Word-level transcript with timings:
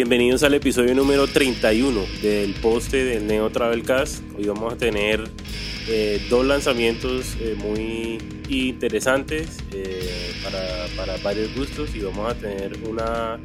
Bienvenidos 0.00 0.42
al 0.44 0.54
episodio 0.54 0.94
número 0.94 1.26
31 1.26 2.06
del 2.22 2.54
poste 2.54 3.04
del 3.04 3.26
Neo 3.26 3.50
Travelcast. 3.50 4.22
Hoy 4.34 4.46
vamos 4.46 4.72
a 4.72 4.76
tener 4.78 5.28
eh, 5.88 6.26
dos 6.30 6.46
lanzamientos 6.46 7.36
eh, 7.38 7.54
muy 7.54 8.16
interesantes 8.48 9.58
eh, 9.74 10.32
para, 10.96 11.18
varios 11.18 11.54
gustos. 11.54 11.94
Y 11.94 12.00
vamos 12.00 12.32
a 12.32 12.34
tener 12.34 12.78
una, 12.88 13.38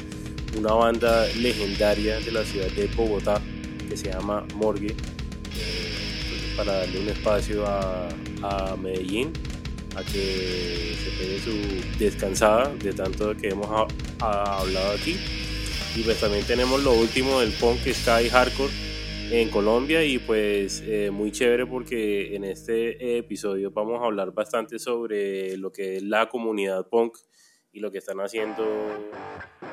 una 0.57 0.73
banda 0.75 1.27
legendaria 1.41 2.21
de 2.21 2.31
la 2.31 2.45
ciudad 2.45 2.67
de 2.67 2.87
Bogotá 2.95 3.41
que 3.89 3.97
se 3.97 4.09
llama 4.13 4.45
Morgue. 4.55 4.95
Para 6.55 6.71
darle 6.71 7.01
un 7.01 7.09
espacio 7.09 7.65
a, 7.67 8.07
a 8.43 8.77
Medellín 8.77 9.33
a 9.97 10.03
que 10.03 10.95
se 11.03 11.11
pegue 11.19 11.39
su 11.43 11.99
descansada 11.99 12.73
de 12.81 12.93
tanto 12.93 13.35
que 13.35 13.49
hemos 13.49 13.67
hablado 14.21 14.91
aquí 14.93 15.17
y 15.95 16.03
pues 16.03 16.19
también 16.19 16.45
tenemos 16.45 16.83
lo 16.83 16.91
último 16.91 17.39
del 17.39 17.51
punk 17.53 17.79
Sky 17.79 18.29
Hardcore 18.29 18.71
en 19.31 19.49
Colombia 19.49 20.03
y 20.03 20.19
pues 20.19 20.83
eh, 20.85 21.09
muy 21.09 21.31
chévere 21.31 21.65
porque 21.65 22.35
en 22.35 22.43
este 22.43 23.17
episodio 23.17 23.71
vamos 23.71 24.01
a 24.01 24.05
hablar 24.05 24.33
bastante 24.33 24.77
sobre 24.77 25.55
lo 25.57 25.71
que 25.71 25.97
es 25.97 26.03
la 26.03 26.27
comunidad 26.27 26.87
punk 26.89 27.17
y 27.71 27.79
lo 27.79 27.91
que 27.91 27.99
están 27.99 28.19
haciendo 28.19 28.65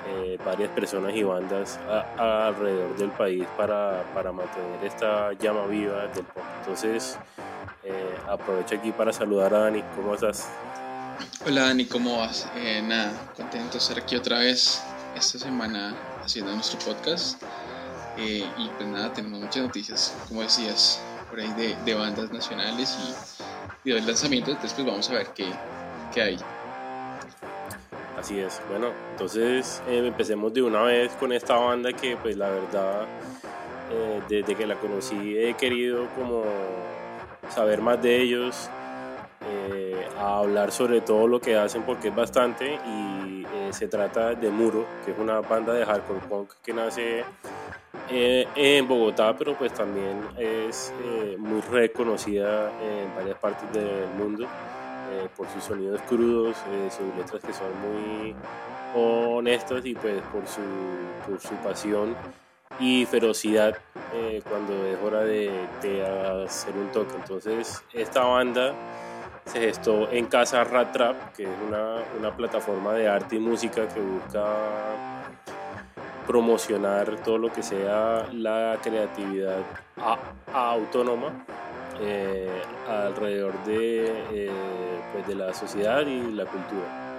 eh, 0.08 0.38
varias 0.44 0.70
personas 0.70 1.14
y 1.16 1.24
bandas 1.24 1.78
alrededor 2.16 2.96
del 2.96 3.10
país 3.10 3.44
para, 3.56 4.04
para, 4.14 4.30
mantener 4.30 4.84
esta 4.84 5.32
llama 5.32 5.66
viva 5.66 6.06
del 6.06 6.24
punk. 6.24 6.44
Entonces 6.60 7.18
eh, 7.82 8.14
aprovecho 8.28 8.76
aquí 8.76 8.92
para 8.92 9.12
saludar 9.12 9.54
a 9.54 9.58
Dani, 9.58 9.82
¿cómo 9.96 10.14
estás? 10.14 10.48
Hola 11.44 11.62
Dani, 11.62 11.86
¿cómo 11.86 12.18
vas? 12.18 12.48
nada, 12.84 13.32
contento 13.36 13.72
de 13.72 13.78
estar 13.78 13.98
aquí 13.98 14.14
otra 14.14 14.38
vez 14.38 14.82
esta 15.16 15.38
semana 15.38 16.11
haciendo 16.22 16.54
nuestro 16.54 16.78
podcast. 16.80 17.42
Eh, 18.16 18.46
y 18.58 18.68
pues 18.76 18.88
nada, 18.88 19.12
tenemos 19.12 19.40
muchas 19.40 19.62
noticias, 19.64 20.14
como 20.28 20.42
decías, 20.42 21.00
por 21.30 21.40
ahí 21.40 21.52
de, 21.84 21.94
bandas 21.94 22.30
nacionales 22.30 22.96
y, 23.84 23.88
y, 23.90 23.94
de 23.94 24.00
lanzamientos. 24.02 24.54
Entonces, 24.54 24.74
pues 24.74 24.86
vamos 24.86 25.10
a 25.10 25.14
ver 25.14 25.28
qué, 25.34 25.46
qué 26.12 26.22
hay. 26.22 26.38
Así 28.18 28.38
es. 28.38 28.60
Bueno, 28.68 28.88
entonces 29.10 29.82
eh, 29.88 30.06
empecemos 30.06 30.52
de 30.52 30.62
una 30.62 30.82
vez 30.82 31.12
con 31.14 31.32
esta 31.32 31.56
banda 31.56 31.92
que, 31.92 32.16
pues 32.16 32.36
la 32.36 32.50
verdad, 32.50 33.06
eh, 33.90 34.22
desde 34.28 34.54
que 34.54 34.66
la 34.66 34.76
conocí 34.76 35.36
he 35.36 35.54
querido 35.54 36.06
como 36.14 36.44
saber 37.48 37.80
más 37.80 38.00
de 38.02 38.20
ellos, 38.20 38.68
a 40.22 40.38
hablar 40.38 40.70
sobre 40.70 41.00
todo 41.00 41.26
lo 41.26 41.40
que 41.40 41.56
hacen 41.56 41.82
porque 41.82 42.08
es 42.08 42.14
bastante 42.14 42.78
y 42.86 43.46
se 43.72 43.88
trata 43.88 44.34
de 44.34 44.50
Muro, 44.50 44.84
que 45.04 45.12
es 45.12 45.18
una 45.18 45.40
banda 45.40 45.72
de 45.72 45.84
hardcore 45.84 46.20
punk 46.28 46.52
que 46.62 46.72
nace 46.72 47.24
eh, 48.10 48.46
en 48.54 48.86
Bogotá, 48.86 49.34
pero 49.36 49.56
pues 49.56 49.72
también 49.72 50.20
es 50.38 50.92
eh, 51.02 51.36
muy 51.38 51.60
reconocida 51.62 52.70
en 52.80 53.14
varias 53.16 53.38
partes 53.38 53.72
del 53.72 54.08
mundo 54.18 54.44
eh, 54.44 55.28
por 55.36 55.48
sus 55.48 55.64
sonidos 55.64 56.00
crudos, 56.02 56.56
sus 56.90 57.16
letras 57.16 57.42
que 57.42 57.52
son 57.52 57.70
muy 57.80 58.34
honestas 58.94 59.84
y 59.84 59.94
pues 59.94 60.20
por 60.32 60.46
su, 60.46 60.60
por 61.26 61.40
su 61.40 61.54
pasión 61.66 62.14
y 62.78 63.06
ferocidad 63.06 63.76
cuando 64.48 64.86
es 64.86 64.98
hora 65.02 65.20
de, 65.24 65.50
de 65.80 66.44
hacer 66.44 66.74
un 66.76 66.88
toque. 66.92 67.14
Entonces 67.16 67.82
esta 67.94 68.24
banda 68.24 68.74
se 69.46 69.60
gestó 69.60 70.10
en 70.10 70.26
Casa 70.26 70.64
Rat 70.64 70.92
Trap, 70.92 71.32
que 71.34 71.44
es 71.44 71.50
una, 71.66 71.96
una, 72.18 72.36
plataforma 72.36 72.92
de 72.92 73.08
arte 73.08 73.36
y 73.36 73.38
música 73.38 73.88
que 73.88 74.00
busca 74.00 74.44
promocionar 76.26 77.16
todo 77.24 77.38
lo 77.38 77.52
que 77.52 77.62
sea 77.62 78.26
la 78.32 78.78
creatividad 78.82 79.58
autónoma 80.52 81.44
eh, 82.00 82.48
alrededor 82.88 83.52
de, 83.64 84.06
eh, 84.32 84.50
pues 85.12 85.26
de 85.26 85.34
la 85.34 85.52
sociedad 85.52 86.06
y 86.06 86.32
la 86.32 86.46
cultura. 86.46 87.18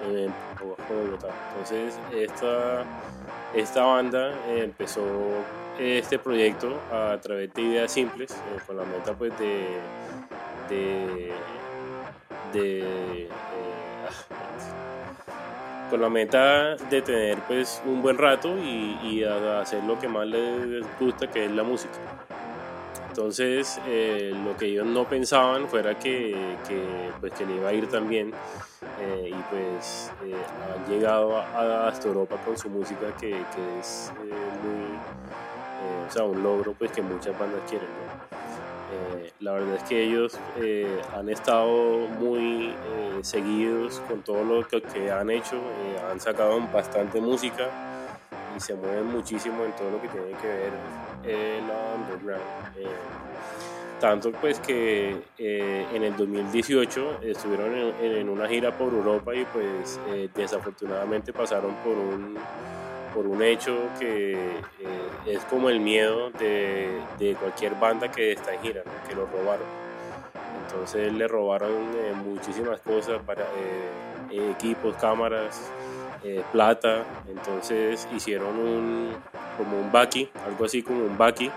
Entonces 1.52 1.98
esta, 2.14 2.84
esta 3.53 3.84
banda 3.84 4.34
empezó 4.50 5.03
este 5.80 6.19
proyecto 6.19 6.78
a 6.92 7.18
través 7.22 7.53
de 7.53 7.62
ideas 7.62 7.92
simples, 7.92 8.31
eh, 8.31 8.59
con 8.66 8.78
la 8.78 8.84
meta 8.84 9.14
pues 9.14 9.31
de 9.40 9.68
eh, 12.56 13.28
con 15.90 16.02
la 16.02 16.09
meta 16.09 16.75
de 16.75 17.02
tener 17.02 17.38
pues 17.47 17.81
un 17.86 18.02
buen 18.02 18.18
rato 18.18 18.58
y, 18.58 19.24
hacer 19.24 19.84
lo 19.84 20.00
que 20.00 20.08
más 20.08 20.28
les 20.28 20.86
gusta 21.00 21.28
que 21.28 21.46
es 21.46 21.52
la 21.52 21.63
música. 21.63 21.97
Entonces 23.09 23.80
eh, 23.88 24.34
lo 24.44 24.58
que 24.58 24.66
ellos 24.66 24.88
no 24.88 25.08
pensaban 25.08 25.68
fuera 25.68 25.97
que, 26.00 26.36
pues, 27.19 27.34
que 27.34 27.46
le 27.46 27.56
iba 27.56 27.69
a 27.69 27.74
ir 27.74 27.88
tan 27.88 28.09
bien 28.09 28.34
eh, 29.00 29.30
y 29.30 29.44
pues 29.52 30.12
han 30.22 30.92
llegado 30.92 31.38
a, 31.38 31.88
hasta 31.88 32.08
Europa 32.08 32.38
con 32.44 32.58
su 32.58 32.69
música 32.69 33.16
que, 33.19 33.30
que 33.30 33.80
es 33.80 34.12
muy 34.63 34.97
o 36.08 36.12
sea 36.12 36.24
un 36.24 36.42
logro 36.42 36.74
pues 36.74 36.92
que 36.92 37.02
muchas 37.02 37.38
bandas 37.38 37.62
quieren 37.69 37.88
eh, 38.94 39.31
la 39.40 39.54
verdad 39.54 39.76
es 39.76 39.84
que 39.84 40.04
ellos 40.04 40.38
eh, 40.58 41.02
han 41.16 41.30
estado 41.30 42.08
muy 42.20 42.70
eh, 42.70 43.20
seguidos 43.22 44.02
con 44.08 44.22
todo 44.22 44.44
lo 44.44 44.68
que, 44.68 45.12
han 45.12 45.30
hecho, 45.30 45.59
han 46.12 46.20
sacado 46.20 46.59
bastante 46.72 47.20
música 47.20 47.70
y 48.56 48.59
se 48.59 48.76
mueven 48.76 49.08
muchísimo 49.08 49.64
en 49.64 49.72
todo 49.74 49.92
lo 49.92 50.02
que 50.02 50.08
tiene 50.08 50.31
que 50.42 50.48
ver 50.48 50.72
la 51.68 51.96
underground. 51.96 52.44
tanto 54.00 54.31
pues 54.34 54.59
que 54.59 55.18
en 55.38 56.04
el 56.04 56.16
2018 56.16 57.20
estuvieron 57.24 57.74
en, 58.02 58.30
una 58.30 58.48
gira 58.48 58.78
por 58.78 58.94
Europa 58.94 59.34
y 59.34 59.46
pues 59.46 60.00
desafortunadamente 60.36 61.34
pasaron 61.34 61.74
por 61.84 61.98
un 61.98 62.38
por 63.13 63.28
un 63.28 63.41
hecho 63.41 63.78
que 64.00 64.34
eh, 64.34 64.57
es 65.28 65.44
como 65.46 65.69
el 65.69 65.79
miedo 65.79 66.31
de, 66.31 67.35
cualquier 67.40 67.75
banda 67.75 68.12
que 68.12 68.34
está 68.34 68.53
en 68.53 68.62
gira, 68.62 68.84
que 69.07 69.16
lo 69.16 69.25
robaron. 69.28 69.66
Entonces 70.66 71.13
le 71.13 71.28
robaron 71.28 71.72
eh, 71.96 72.13
muchísimas 72.16 72.79
cosas 72.81 73.22
para 73.24 73.44
eh, 74.31 74.51
equipos, 74.51 74.96
cámaras, 74.97 75.72
plata. 76.51 77.03
Entonces 77.29 78.07
hicieron 78.16 78.57
un 78.57 79.13
como 79.57 79.78
un 79.78 79.91
baki, 79.91 80.30
algo 80.47 80.66
así 80.66 80.81
como 80.81 81.06
un 81.06 81.18
baki. 81.18 81.51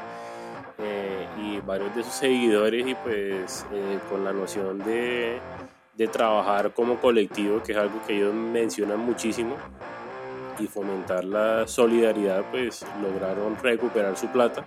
y 1.39 1.61
varios 1.61 1.95
de 1.95 2.03
sus 2.03 2.15
seguidores 2.15 2.87
y 2.87 2.95
pues 2.95 3.67
con 4.11 4.25
la 4.25 4.33
noción 4.33 4.79
de 4.79 5.41
trabajar 6.11 6.73
como 6.73 6.97
colectivo, 6.97 7.63
que 7.63 7.73
es 7.73 7.79
algo 7.79 8.01
que 8.07 8.17
ellos 8.17 8.35
mencionan 8.35 8.99
muchísimo, 8.99 9.57
y 10.59 10.67
fomentar 10.67 11.25
la 11.25 11.67
solidaridad, 11.67 12.45
pues 12.51 12.85
lograron 13.03 13.57
recuperar 13.63 14.17
su 14.17 14.29
plata 14.29 14.65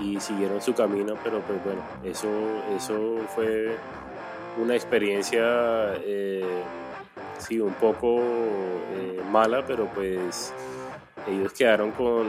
y 0.00 0.18
siguieron 0.20 0.60
su 0.60 0.74
camino, 0.74 1.14
pero 1.22 1.40
pues 1.40 1.62
bueno, 1.64 1.82
eso, 2.04 2.28
eso 2.76 3.18
fue 3.34 3.76
una 4.60 4.74
experiencia, 4.74 5.94
eh, 6.04 6.62
sí, 7.38 7.60
un 7.60 7.74
poco 7.74 8.18
eh, 8.20 9.20
mala, 9.30 9.64
pero 9.66 9.86
pues 9.86 10.52
ellos 11.28 11.52
quedaron 11.52 11.90
con, 11.92 12.26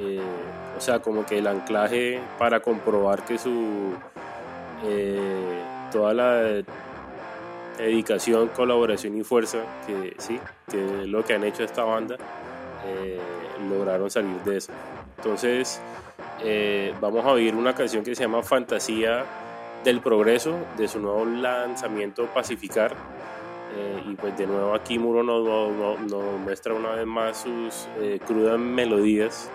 eh, 0.00 0.20
o 0.76 0.80
sea, 0.80 1.00
como 1.00 1.24
que 1.24 1.38
el 1.38 1.46
anclaje 1.46 2.20
para 2.38 2.60
comprobar 2.60 3.24
que 3.24 3.38
su, 3.38 3.94
toda 5.90 6.14
la 6.14 6.62
dedicación, 7.80 8.48
colaboración 8.48 9.16
y 9.16 9.24
fuerza, 9.24 9.58
que 9.86 10.14
sí, 10.18 10.38
que 10.70 11.02
es 11.02 11.08
lo 11.08 11.24
que 11.24 11.34
han 11.34 11.44
hecho 11.44 11.64
esta 11.64 11.84
banda, 11.84 12.16
eh, 12.86 13.18
lograron 13.68 14.10
salir 14.10 14.40
de 14.44 14.58
eso. 14.58 14.72
Entonces, 15.16 15.80
eh, 16.42 16.94
vamos 17.00 17.24
a 17.24 17.30
oír 17.30 17.54
una 17.54 17.74
canción 17.74 18.04
que 18.04 18.14
se 18.14 18.22
llama 18.22 18.42
Fantasía 18.42 19.24
del 19.84 20.00
Progreso, 20.00 20.56
de 20.76 20.88
su 20.88 21.00
nuevo 21.00 21.24
lanzamiento 21.24 22.26
Pacificar. 22.26 22.94
Eh, 23.76 24.02
y 24.08 24.14
pues 24.16 24.36
de 24.36 24.46
nuevo 24.46 24.74
aquí 24.74 24.98
Muro 24.98 25.22
nos, 25.22 26.40
muestra 26.40 26.74
una 26.74 26.90
vez 26.92 27.06
más 27.06 27.42
sus 27.42 27.86
crudas 28.26 28.58
melodías, 28.58 29.48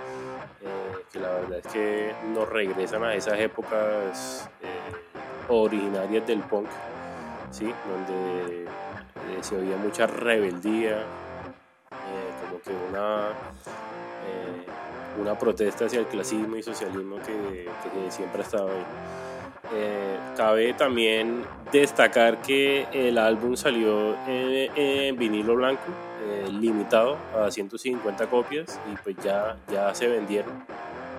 que 1.11 1.19
la 1.19 1.29
verdad 1.29 1.59
es 1.59 1.67
que 1.67 2.11
nos 2.33 2.47
regresan 2.47 3.03
a 3.03 3.13
esas 3.13 3.39
épocas 3.39 4.49
originarias 5.49 6.25
del 6.25 6.39
punk 6.39 6.67
donde 7.63 8.63
eh, 8.65 8.67
se 9.41 9.55
oía 9.55 9.77
mucha 9.77 10.07
rebeldía, 10.07 10.97
eh, 10.99 11.03
como 12.41 12.61
que 12.61 12.71
una, 12.89 13.29
eh, 14.27 15.21
una 15.21 15.39
protesta 15.39 15.85
hacia 15.85 15.99
el 15.99 16.07
clasismo 16.07 16.57
y 16.57 16.63
socialismo 16.63 17.17
que, 17.25 17.69
siempre 18.09 18.41
ha 18.41 18.43
estado 18.43 18.69
ahí. 18.69 18.85
Cabe 20.37 20.73
también 20.73 21.43
destacar 21.71 22.41
que 22.41 22.87
el 22.91 23.17
álbum 23.17 23.55
salió 23.55 24.15
en, 24.27 25.17
vinilo 25.17 25.55
blanco, 25.55 25.81
limitado 26.59 27.17
a 27.35 27.49
150 27.49 28.27
copias 28.27 28.79
y 28.91 28.95
pues 28.97 29.15
ya, 29.23 29.57
ya 29.71 29.95
se 29.95 30.07
vendieron 30.07 30.65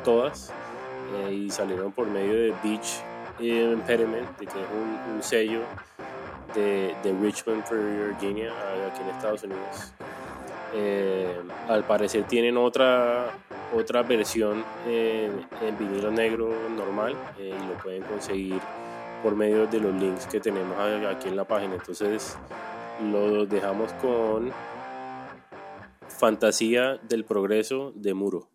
todas 0.05 0.53
y 1.31 1.51
salieron 1.51 1.93
por 1.93 2.07
medio 2.07 2.35
de 2.35 2.55
Beach 2.63 3.03
Impediment, 3.41 4.37
que 4.39 4.45
es 4.45 4.53
un, 4.53 5.23
sello 5.23 5.61
de, 6.55 6.95
de, 7.03 7.13
Richmond, 7.21 7.65
Virginia, 7.71 8.53
aquí 8.91 9.03
en 9.03 9.09
Estados 9.09 9.43
Unidos. 9.43 9.93
al 11.69 11.85
parecer 11.85 12.25
tienen 12.25 12.57
otra 12.57 13.33
otra 13.75 14.03
versión 14.03 14.65
en, 14.87 15.47
vinilo 15.79 16.11
negro 16.11 16.51
normal 16.77 17.17
eh, 17.39 17.55
y 17.57 17.69
lo 17.69 17.75
pueden 17.83 18.03
conseguir 18.03 18.61
por 19.23 19.35
medio 19.35 19.67
de 19.67 19.81
los 19.81 19.95
links 19.95 20.27
que 20.27 20.41
tenemos 20.41 20.77
aquí 20.79 21.29
en 21.29 21.37
la 21.37 21.45
página. 21.45 21.75
Entonces 21.75 22.37
lo 23.11 23.47
dejamos 23.47 23.93
con 23.95 24.53
Fantasía 26.09 26.99
del 27.03 27.25
Progreso 27.25 27.93
de 27.95 28.15
Muro. 28.15 28.49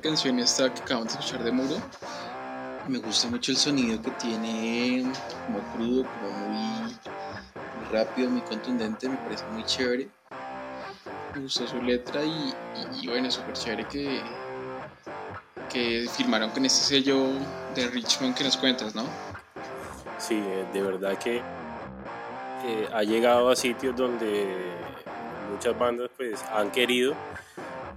Canción 0.00 0.38
esta 0.38 0.72
que 0.72 0.80
acabamos 0.80 1.12
de 1.12 1.20
escuchar 1.20 1.44
de 1.44 1.52
Muro. 1.52 1.76
Me 2.88 2.98
gusta 2.98 3.28
mucho 3.28 3.52
el 3.52 3.58
sonido 3.58 4.00
que 4.00 4.10
tiene, 4.12 5.04
como 5.46 5.58
crudo, 5.74 6.04
como 6.04 6.48
muy, 6.48 6.94
rápido, 7.92 8.30
muy 8.30 8.40
contundente, 8.40 9.08
me 9.08 9.16
parece 9.18 9.44
muy 9.52 9.64
chévere. 9.64 10.08
Me 11.34 11.42
gustó 11.42 11.66
su 11.66 11.82
letra 11.82 12.22
y, 12.24 13.06
bueno, 13.06 13.30
súper 13.30 13.52
chévere 13.52 13.86
que, 13.86 14.22
que 15.70 16.08
firmaron 16.16 16.50
con 16.50 16.64
este 16.64 16.82
sello 16.82 17.32
de 17.74 17.86
Richmond 17.88 18.34
que 18.34 18.44
nos 18.44 18.56
cuentas, 18.56 18.94
¿no? 18.94 19.04
Sí, 20.18 20.36
eh, 20.36 20.66
de 20.72 20.82
verdad 20.82 21.18
que 21.18 21.36
eh, 21.38 22.88
ha 22.92 23.02
llegado 23.02 23.50
a 23.50 23.56
sitios 23.56 23.94
donde 23.94 24.72
muchas 25.52 25.78
bandas 25.78 26.10
pues 26.16 26.42
han 26.52 26.70
querido 26.70 27.14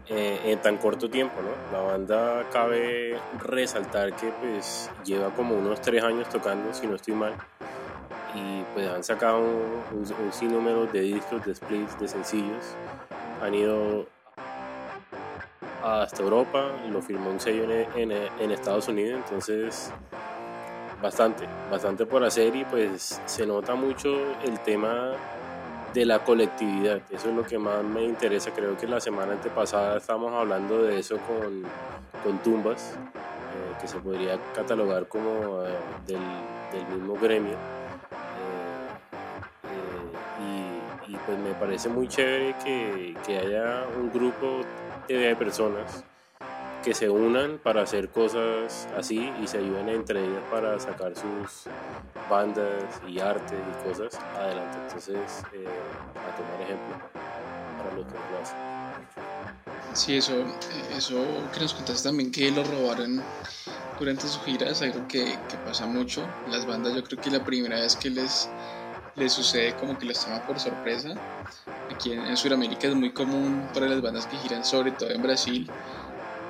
eh, 0.10 0.40
en 0.46 0.62
tan 0.62 0.78
corto 0.78 1.10
tiempo, 1.10 1.36
¿no? 1.42 1.78
La 1.78 1.84
banda 1.84 2.44
cabe 2.52 3.18
resaltar 3.40 4.14
que 4.16 4.32
pues 4.42 4.90
lleva 5.06 5.30
como 5.30 5.56
unos 5.56 5.82
tres 5.82 6.04
años 6.04 6.28
tocando, 6.30 6.74
si 6.74 6.88
no 6.88 6.96
estoy 6.96 7.14
mal, 7.14 7.34
y 8.36 8.64
pues 8.74 8.90
han 8.90 9.04
sacado 9.04 9.40
un, 9.40 10.34
sinnúmero 10.34 10.88
de 10.88 11.02
discos, 11.02 11.46
de 11.46 11.56
splits, 11.56 12.00
de 12.00 12.08
sencillos, 12.08 12.76
han 13.42 13.54
ido 13.54 14.06
hasta 15.82 16.22
Europa, 16.22 16.72
lo 16.90 17.02
firmó 17.02 17.30
un 17.30 17.40
sello 17.40 17.64
en, 17.96 18.12
en 18.12 18.52
Estados 18.52 18.88
Unidos, 18.88 19.22
entonces 19.26 19.92
bastante, 21.04 21.46
bastante 21.70 22.06
por 22.06 22.24
hacer 22.24 22.56
y 22.56 22.64
pues 22.64 23.22
se 23.26 23.46
nota 23.46 23.76
mucho 23.76 24.10
el 24.44 24.58
tema 24.62 25.12
de 25.94 26.06
la 26.06 26.24
colectividad. 26.24 27.02
Eso 27.12 27.30
es 27.30 27.36
lo 27.36 27.44
que 27.44 27.58
más 27.58 27.84
me 27.84 28.04
interesa. 28.04 28.52
Creo 28.52 28.78
que 28.78 28.88
la 28.88 29.00
semana 29.00 29.34
antepasada 29.34 29.98
estábamos 29.98 30.34
hablando 30.34 30.84
de 30.84 31.00
eso 31.00 31.18
con, 31.18 31.64
con 32.24 32.40
Tumbas, 32.40 32.94
eh, 32.94 33.76
que 33.82 33.88
se 33.88 33.98
podría 34.00 34.40
catalogar 34.56 35.08
como 35.08 35.64
eh, 35.64 35.70
del, 36.08 36.20
del, 36.72 36.98
mismo 36.98 37.16
gremio. 37.16 37.54
Eh, 39.64 39.96
y, 41.08 41.14
y, 41.14 41.18
pues 41.26 41.38
me 41.38 41.54
parece 41.54 41.90
muy 41.90 42.08
chévere 42.08 42.56
que, 42.64 43.16
que 43.26 43.38
haya 43.38 43.84
un 43.98 44.12
grupo 44.12 44.62
de 45.08 45.36
personas 45.36 46.04
que 46.84 46.94
se 46.94 47.10
unan 47.10 47.60
para 47.64 47.82
hacer 47.82 48.10
cosas 48.10 48.88
así 48.98 49.32
y 49.42 49.48
se 49.48 49.58
ayuden 49.58 49.90
entre 49.90 50.24
ellas 50.24 50.44
para 50.52 50.80
sacar 50.80 51.14
sus 51.16 51.64
bandas 52.30 53.02
y 53.08 53.20
arte 53.20 53.56
y 53.56 53.88
cosas 53.88 54.20
adelante. 54.38 54.78
Entonces, 54.84 55.44
eh, 55.54 55.66
a 55.66 56.36
tomar 56.36 56.62
ejemplo 56.62 56.96
para 57.78 57.96
lo 57.96 58.06
que 58.06 58.14
lo 58.14 58.42
hacen. 58.42 58.58
Sí, 59.94 60.18
eso, 60.18 60.34
eso 60.98 61.24
que 61.54 61.62
nos 61.62 61.74
contaste 61.74 62.10
también 62.10 62.32
que 62.32 62.52
lo 62.52 62.64
robaron 62.64 63.24
durante 64.00 64.28
su 64.28 64.40
gira 64.42 64.70
es 64.70 64.82
algo 64.82 65.08
que, 65.08 65.24
que, 65.24 65.58
pasa 65.66 65.86
mucho. 65.86 66.28
Las 66.52 66.66
bandas, 66.66 66.94
yo 66.96 67.04
creo 67.04 67.22
que 67.22 67.32
la 67.32 67.44
primera 67.46 67.80
vez 67.80 67.96
que 67.96 68.10
les, 68.10 68.50
les 69.16 69.32
sucede 69.32 69.74
como 69.76 69.98
que 69.98 70.06
los 70.08 70.24
toma 70.24 70.46
por 70.46 70.60
sorpresa. 70.60 71.14
Aquí 71.94 72.12
en, 72.12 72.26
en 72.26 72.36
Sudamérica 72.36 72.88
es 72.88 72.96
muy 72.96 73.14
común 73.14 73.70
para 73.74 73.88
las 73.88 74.02
bandas 74.02 74.26
que 74.26 74.36
giran, 74.38 74.66
sobre 74.66 74.92
todo 74.92 75.12
en 75.12 75.22
Brasil, 75.22 75.70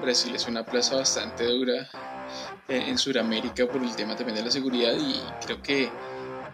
Brasil 0.03 0.35
es 0.35 0.47
una 0.47 0.63
plaza 0.63 0.97
bastante 0.97 1.45
dura 1.45 1.89
eh, 2.67 2.83
en 2.87 2.97
Sudamérica 2.97 3.65
por 3.67 3.81
el 3.83 3.95
tema 3.95 4.15
también 4.15 4.37
de 4.37 4.43
la 4.43 4.51
seguridad 4.51 4.93
y 4.93 5.21
creo 5.45 5.61
que 5.61 5.89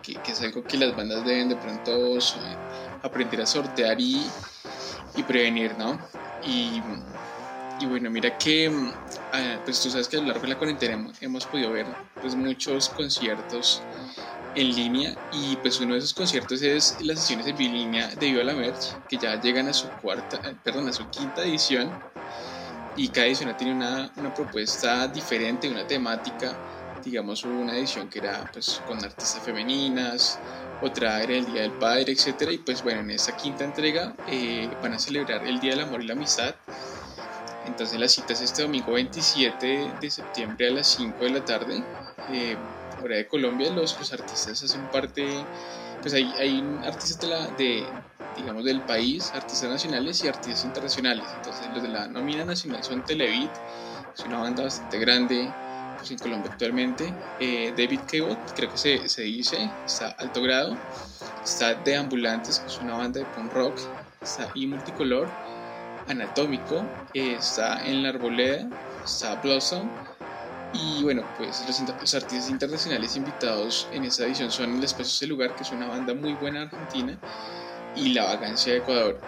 que, 0.01 0.32
es 0.32 0.41
algo 0.41 0.63
que 0.63 0.77
las 0.77 0.96
bandas 0.96 1.25
deben 1.25 1.50
de 1.50 1.56
pronto 1.56 2.18
aprender 3.03 3.41
a 3.41 3.46
sortear 3.46 4.00
y, 4.00 4.25
y 5.15 5.24
prevenir, 5.24 5.77
¿no? 5.77 6.00
Y, 6.46 6.82
y, 7.79 7.86
bueno, 7.86 8.10
mira 8.10 8.38
que, 8.38 8.72
ah, 9.34 9.60
pues 9.63 9.82
tú 9.82 9.89
sabes 9.89 10.08
que 10.08 10.18
a 10.18 10.22
lo 10.22 10.27
largo 10.27 10.41
de 10.41 10.48
la 10.50 10.58
cuarentena 10.58 11.12
hemos, 11.22 11.46
podido 11.46 11.72
ver 11.72 11.88
pues 12.20 12.36
muchos 12.36 12.89
conciertos 12.89 13.82
en 14.56 14.75
línea 14.75 15.15
y 15.32 15.56
pues 15.58 15.79
uno 15.79 15.94
de 15.94 16.00
esos 16.00 16.13
conciertos 16.13 16.62
es 16.62 17.00
las 17.01 17.20
sesiones 17.20 17.48
en 17.48 17.58
línea 17.58 18.08
de 18.08 18.25
Viva 18.25 18.44
la 18.44 18.53
Merch 18.53 18.98
que 19.08 19.18
ya 19.18 19.39
llegan 19.39 19.68
a 19.68 19.74
su 19.74 19.88
cuarta, 20.01 20.41
eh, 20.44 20.56
perdón, 20.63 20.89
a 20.89 20.94
su 20.94 21.10
quinta 21.10 21.44
edición 21.44 22.01
y 23.00 23.08
cada 23.08 23.27
edición 23.27 23.56
tiene 23.58 23.74
una, 23.74 24.12
una 24.18 24.34
propuesta 24.34 25.08
diferente, 25.08 25.70
una 25.70 25.88
temática 25.88 26.53
digamos 27.03 27.46
hubo 27.46 27.60
una 27.60 27.77
edición 27.77 28.10
que 28.10 28.20
era 28.20 28.50
pues 28.51 28.82
con 28.86 28.98
artistas 28.98 29.41
femeninas, 29.44 30.38
otra 30.82 31.24
era 31.24 31.34
el 31.34 31.46
Día 31.46 31.62
del 31.62 31.72
Padre, 31.72 32.12
etcétera 32.12 32.51
y 32.51 32.58
pues 32.58 32.84
bueno, 32.84 33.00
en 33.00 33.12
esta 33.12 33.36
quinta 33.36 33.63
entrega 33.63 34.15
eh, 34.27 34.70
van 34.82 34.94
a 34.94 35.00
celebrar 35.00 35.46
el 35.46 35.60
Día 35.60 35.72
del 35.72 35.82
Amor 35.82 36.03
y 36.03 36.08
la 36.08 36.13
Amistad. 36.13 36.56
Entonces 37.65 38.00
la 38.00 38.08
cita 38.08 38.34
es 38.34 38.41
este 38.41 38.63
domingo 38.63 38.94
27 38.94 39.91
de 40.01 40.12
septiembre 40.12 40.68
a 40.68 40.72
las 40.72 40.88
5 40.88 41.24
de 41.24 41.29
la 41.29 41.46
tarde. 41.46 41.84
Eh, 42.32 42.58
hora 43.01 43.15
de 43.15 43.27
Colombia, 43.27 43.72
los, 43.72 43.98
los 43.98 44.12
artistas 44.12 44.62
hacen 44.62 44.82
parte, 44.91 45.25
pues 46.01 46.13
hay, 46.13 46.34
hay 46.38 46.79
artistas 46.84 47.22
de, 47.22 47.27
la, 47.27 47.48
de, 47.48 47.86
digamos, 48.39 48.63
del 48.63 48.81
país, 48.81 49.31
artistas 49.34 49.69
nacionales 49.69 50.24
y 50.24 50.27
artistas 50.27 50.65
internacionales. 50.65 51.25
Entonces 51.38 51.67
los 51.74 51.84
de 51.84 51.89
la 51.89 52.08
nómina 52.08 52.46
nacional 52.46 52.84
son 52.84 53.03
Televit, 53.03 53.51
es 54.17 54.25
una 54.25 54.39
banda 54.39 54.63
bastante 54.63 54.98
grande, 55.00 55.51
pues, 56.00 56.12
en 56.12 56.17
Colombia 56.17 56.51
actualmente. 56.51 57.13
Eh, 57.39 57.74
David 57.77 58.00
Cabot, 58.10 58.38
creo 58.55 58.72
que 58.72 58.77
se, 58.77 59.10
se, 59.10 59.24
dice, 59.24 59.69
está 59.86 60.10
alto 60.12 60.41
grado. 60.41 60.77
Está 61.43 61.74
De 61.74 61.96
Ambulantes, 61.96 62.60
que 62.60 62.67
es 62.67 62.79
una 62.79 62.96
banda 62.96 63.19
de 63.19 63.25
punk 63.27 63.53
rock. 63.53 63.77
Está 64.22 64.50
Y 64.53 64.67
Multicolor, 64.67 65.29
Anatómico. 66.08 66.84
Eh, 67.13 67.36
está 67.38 67.86
En 67.86 68.03
la 68.03 68.10
Arboleda. 68.10 68.67
Está 69.03 69.36
Blossom. 69.36 69.89
Y 70.74 71.01
bueno, 71.01 71.24
pues 71.38 71.63
los, 71.67 71.81
los, 72.00 72.13
artistas 72.13 72.50
internacionales 72.50 73.15
invitados 73.15 73.88
en 73.91 74.03
esta 74.03 74.25
edición 74.25 74.51
son 74.51 74.77
El 74.77 74.84
Espacio 74.84 75.19
del 75.22 75.29
Lugar, 75.29 75.55
que 75.55 75.63
es 75.63 75.72
una 75.72 75.88
banda 75.88 76.13
muy 76.13 76.34
buena 76.34 76.62
argentina, 76.62 77.17
y 77.96 78.13
La 78.13 78.25
Vagancia 78.25 78.74
de 78.74 78.79
Ecuador. 78.79 79.19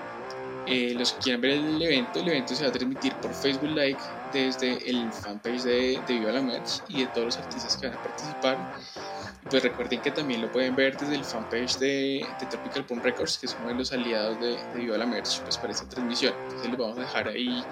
Eh, 0.68 0.94
los 0.96 1.13
que 1.13 1.20
quieran 1.22 1.41
ver 1.41 1.51
el 1.51 1.82
evento, 1.82 2.20
el 2.20 2.27
evento 2.27 2.56
se 2.56 2.63
va 2.63 2.70
a 2.70 2.72
transmitir 2.72 3.13
por 3.15 3.34
Facebook 3.34 3.72
Live 3.72 3.98
desde 4.32 4.89
el 4.89 5.12
fanpage 5.12 5.63
de, 5.63 6.00
de 6.08 6.13
Viva 6.13 6.32
la 6.32 6.41
Merch 6.41 6.84
y 6.88 7.01
de 7.01 7.08
todos 7.08 7.25
los 7.25 7.38
artistas 7.38 7.75
que 7.77 7.88
van 7.88 7.98
a 7.98 8.03
participar. 8.03 8.74
Pues 9.50 9.63
recuerden 9.63 10.01
que 10.01 10.12
también 10.12 10.41
lo 10.41 10.51
pueden 10.51 10.75
ver 10.75 10.96
desde 10.98 11.15
el 11.15 11.25
fanpage 11.25 11.77
de, 11.80 12.25
de 12.39 12.46
Tropical 12.46 12.86
Pump 12.86 13.03
Records, 13.03 13.39
que 13.39 13.48
es 13.48 13.58
uno 13.60 13.70
de 13.70 13.75
los 13.75 13.91
aliados 13.91 14.39
de, 14.39 14.51
de, 14.51 14.75
Viva 14.75 14.98
la 14.98 15.06
Merch 15.06 15.41
pues, 15.41 15.58
para 15.58 15.74
esta 15.74 15.89
transmisión. 15.89 16.34
Entonces 16.44 16.70
les 16.70 16.77
vamos 16.77 16.98
a 16.98 17.01
dejar 17.01 17.27
ahí 17.27 17.65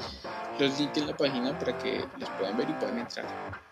los 0.59 0.79
links 0.79 0.97
en 0.97 1.07
la 1.07 1.15
página 1.15 1.57
para 1.57 1.77
que 1.77 2.03
los 2.17 2.29
puedan 2.31 2.57
ver 2.57 2.69
y 2.69 2.73
puedan 2.73 2.97
entrar. 2.97 3.68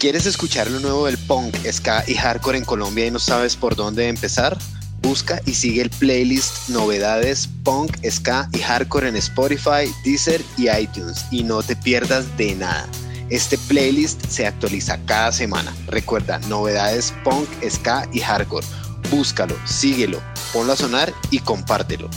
¿Quieres 0.00 0.24
escuchar 0.24 0.70
lo 0.70 0.80
nuevo 0.80 1.04
del 1.04 1.18
punk, 1.18 1.54
ska 1.70 2.04
y 2.06 2.14
hardcore 2.14 2.56
en 2.56 2.64
Colombia 2.64 3.04
y 3.04 3.10
no 3.10 3.18
sabes 3.18 3.54
por 3.54 3.76
dónde 3.76 4.08
empezar? 4.08 4.56
Busca 5.02 5.42
y 5.44 5.52
sigue 5.52 5.82
el 5.82 5.90
playlist 5.90 6.70
Novedades 6.70 7.50
Punk, 7.64 7.98
Ska 8.08 8.48
y 8.54 8.60
Hardcore 8.60 9.10
en 9.10 9.16
Spotify, 9.16 9.92
Deezer 10.02 10.40
y 10.56 10.70
iTunes 10.70 11.26
y 11.30 11.42
no 11.42 11.62
te 11.62 11.76
pierdas 11.76 12.34
de 12.38 12.54
nada. 12.54 12.88
Este 13.28 13.58
playlist 13.58 14.24
se 14.24 14.46
actualiza 14.46 14.98
cada 15.04 15.32
semana. 15.32 15.70
Recuerda, 15.86 16.38
Novedades 16.48 17.12
Punk, 17.22 17.46
Ska 17.68 18.08
y 18.10 18.20
Hardcore. 18.20 18.66
Búscalo, 19.10 19.54
síguelo, 19.66 20.18
ponlo 20.54 20.72
a 20.72 20.76
sonar 20.76 21.12
y 21.30 21.40
compártelo. 21.40 22.08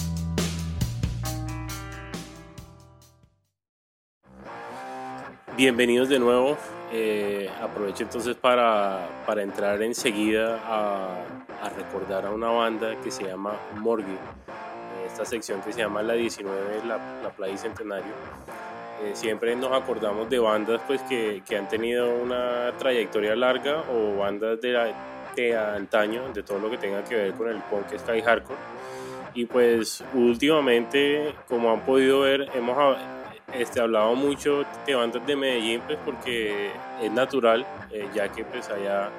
Bienvenidos 5.57 6.07
de 6.07 6.19
nuevo 6.19 6.57
eh, 6.95 7.49
aprovecho 7.59 8.03
entonces 8.03 8.35
para, 8.35 9.09
para 9.25 9.41
entrar 9.41 9.81
enseguida 9.81 10.59
a, 10.63 11.23
a, 11.63 11.69
recordar 11.69 12.27
a 12.27 12.29
una 12.29 12.49
banda 12.49 13.01
que 13.01 13.09
se 13.09 13.23
llama 13.23 13.53
Morgue, 13.77 14.15
esta 15.07 15.25
sección 15.25 15.59
que 15.61 15.73
se 15.73 15.79
llama 15.79 16.03
La 16.03 16.13
19, 16.13 16.85
la, 16.85 16.97
la 17.23 17.29
Playa 17.31 17.57
Centenario. 17.57 18.13
Eh, 19.01 19.11
siempre 19.15 19.55
nos 19.55 19.71
acordamos 19.71 20.29
de 20.29 20.37
bandas 20.37 20.81
pues, 20.85 21.01
que, 21.01 21.41
que, 21.47 21.57
han 21.57 21.67
tenido 21.67 22.13
una 22.15 22.71
trayectoria 22.77 23.35
larga 23.35 23.83
o 23.91 24.17
bandas 24.17 24.61
de, 24.61 24.93
de 25.35 25.57
antaño, 25.57 26.31
de 26.31 26.43
todo 26.43 26.59
lo 26.59 26.69
que 26.69 26.77
tenga 26.77 27.03
que 27.03 27.15
ver 27.15 27.33
con 27.33 27.49
el 27.49 27.57
punk, 27.63 27.87
sky 27.97 28.21
hardcore. 28.21 28.59
Y 29.33 29.45
pues 29.45 30.03
últimamente, 30.13 31.33
como 31.47 31.71
han 31.71 31.81
podido 31.81 32.19
ver, 32.19 32.49
hemos 32.53 32.77
este, 33.53 33.81
hablaba 33.81 34.13
mucho 34.13 34.65
de 34.85 34.95
bandas 34.95 35.25
de 35.25 35.35
Medellín 35.35 35.81
pues 35.85 35.99
porque 36.03 36.71
es 37.01 37.11
natural, 37.11 37.65
eh, 37.91 38.07
ya 38.13 38.29
que 38.29 38.43
pues 38.43 38.69
allá 38.69 39.09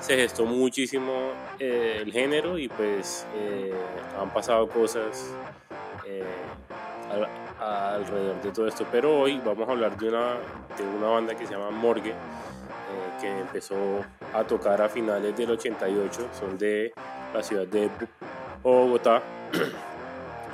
se 0.00 0.16
gestó 0.16 0.44
muchísimo 0.44 1.30
eh, 1.58 2.00
el 2.02 2.12
género 2.12 2.58
y 2.58 2.68
pues 2.68 3.26
eh, 3.34 3.72
han 4.20 4.30
pasado 4.30 4.68
cosas 4.68 5.32
alrededor 7.60 8.42
de 8.42 8.50
todo 8.50 8.66
esto. 8.66 8.86
Pero 8.90 9.20
hoy 9.20 9.40
vamos 9.44 9.68
a 9.68 9.72
hablar 9.72 9.96
de 9.96 10.08
una, 10.08 10.34
de 10.76 10.84
una 10.98 11.06
banda 11.08 11.34
que 11.34 11.46
se 11.46 11.52
llama 11.52 11.70
Morgue, 11.70 12.14
que 13.20 13.28
empezó 13.28 13.76
a 14.34 14.42
tocar 14.44 14.82
a 14.82 14.88
finales 14.88 15.36
del 15.36 15.52
88, 15.52 16.28
son 16.38 16.58
de 16.58 16.92
la 17.32 17.42
ciudad 17.42 17.66
de 17.66 17.88
Bogotá. 18.62 19.22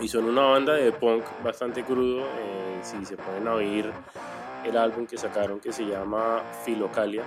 y 0.00 0.08
son 0.08 0.24
una 0.24 0.42
banda 0.42 0.74
de 0.74 0.92
punk 0.92 1.24
bastante 1.42 1.82
crudo 1.82 2.24
si 2.82 3.04
se 3.04 3.16
pueden 3.16 3.46
oír 3.48 3.90
el 4.64 4.76
álbum 4.76 5.06
que 5.06 5.16
sacaron 5.16 5.60
que 5.60 5.72
se 5.72 5.84
llama 5.84 6.42
Filocalia, 6.64 7.22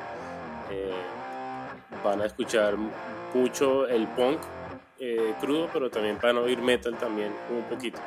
eh, 0.70 0.92
van 2.04 2.22
a 2.22 2.25
escuchar 2.25 2.75
mucho 3.34 3.88
el 3.88 4.08
punk 4.08 4.40
eh, 5.00 5.34
crudo, 5.40 5.70
pero 5.72 5.90
también 5.90 6.18
van 6.22 6.38
a 6.38 6.42
oír 6.42 6.60
metal 6.60 6.96
también 6.98 7.32
un 7.50 7.63
poquito. 7.63 8.00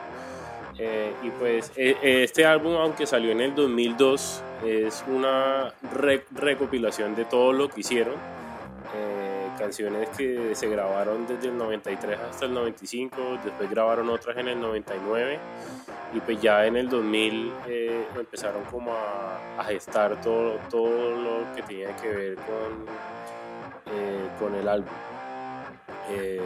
Eh, 0.76 1.12
y 1.22 1.30
pues 1.30 1.70
este 1.76 2.44
álbum, 2.44 2.74
aunque 2.74 3.06
salió 3.06 3.30
en 3.30 3.40
el 3.40 3.54
2002, 3.54 4.42
es 4.64 5.04
una 5.06 5.72
recopilación 5.92 7.14
de 7.14 7.24
todo 7.24 7.52
lo 7.52 7.68
que 7.68 7.80
hicieron 7.80 8.14
canciones 9.64 10.10
que 10.10 10.54
se 10.54 10.68
grabaron 10.68 11.26
desde 11.26 11.48
el 11.48 11.56
93 11.56 12.18
hasta 12.20 12.44
el 12.44 12.52
95, 12.52 13.16
después 13.42 13.70
grabaron 13.70 14.10
otras 14.10 14.36
en 14.36 14.48
el 14.48 14.60
99 14.60 15.38
y 16.12 16.20
pues 16.20 16.38
ya 16.42 16.66
en 16.66 16.76
el 16.76 16.90
2000 16.90 17.52
eh, 17.66 18.04
empezaron 18.14 18.62
como 18.64 18.92
a, 18.92 19.64
gestar 19.64 20.20
todo, 20.20 20.58
todo 20.70 21.16
lo 21.16 21.54
que 21.56 21.62
tenía 21.62 21.96
que 21.96 22.08
ver 22.08 22.34
con, 22.34 22.84
eh, 23.96 24.28
con 24.38 24.54
el 24.54 24.68
álbum. 24.68 24.92
Eh, 26.10 26.42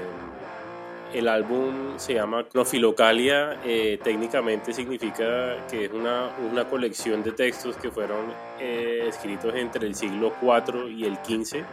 el 1.13 1.27
álbum 1.27 1.99
se 1.99 2.15
llama 2.15 2.45
Clofilocalia, 2.45 3.59
técnicamente 4.05 4.73
significa 4.73 5.67
que 5.69 5.87
es 5.87 5.93
una, 5.93 6.31
una, 6.53 6.69
colección 6.69 7.25
de 7.25 7.33
textos 7.33 7.77
que 7.79 7.91
fueron 7.91 8.27
escritos 8.61 9.55
entre 9.55 9.87
el 9.87 9.95
siglo 9.95 10.35
IV 10.43 10.91
y 10.91 11.07
el 11.07 11.17
XV 11.17 11.65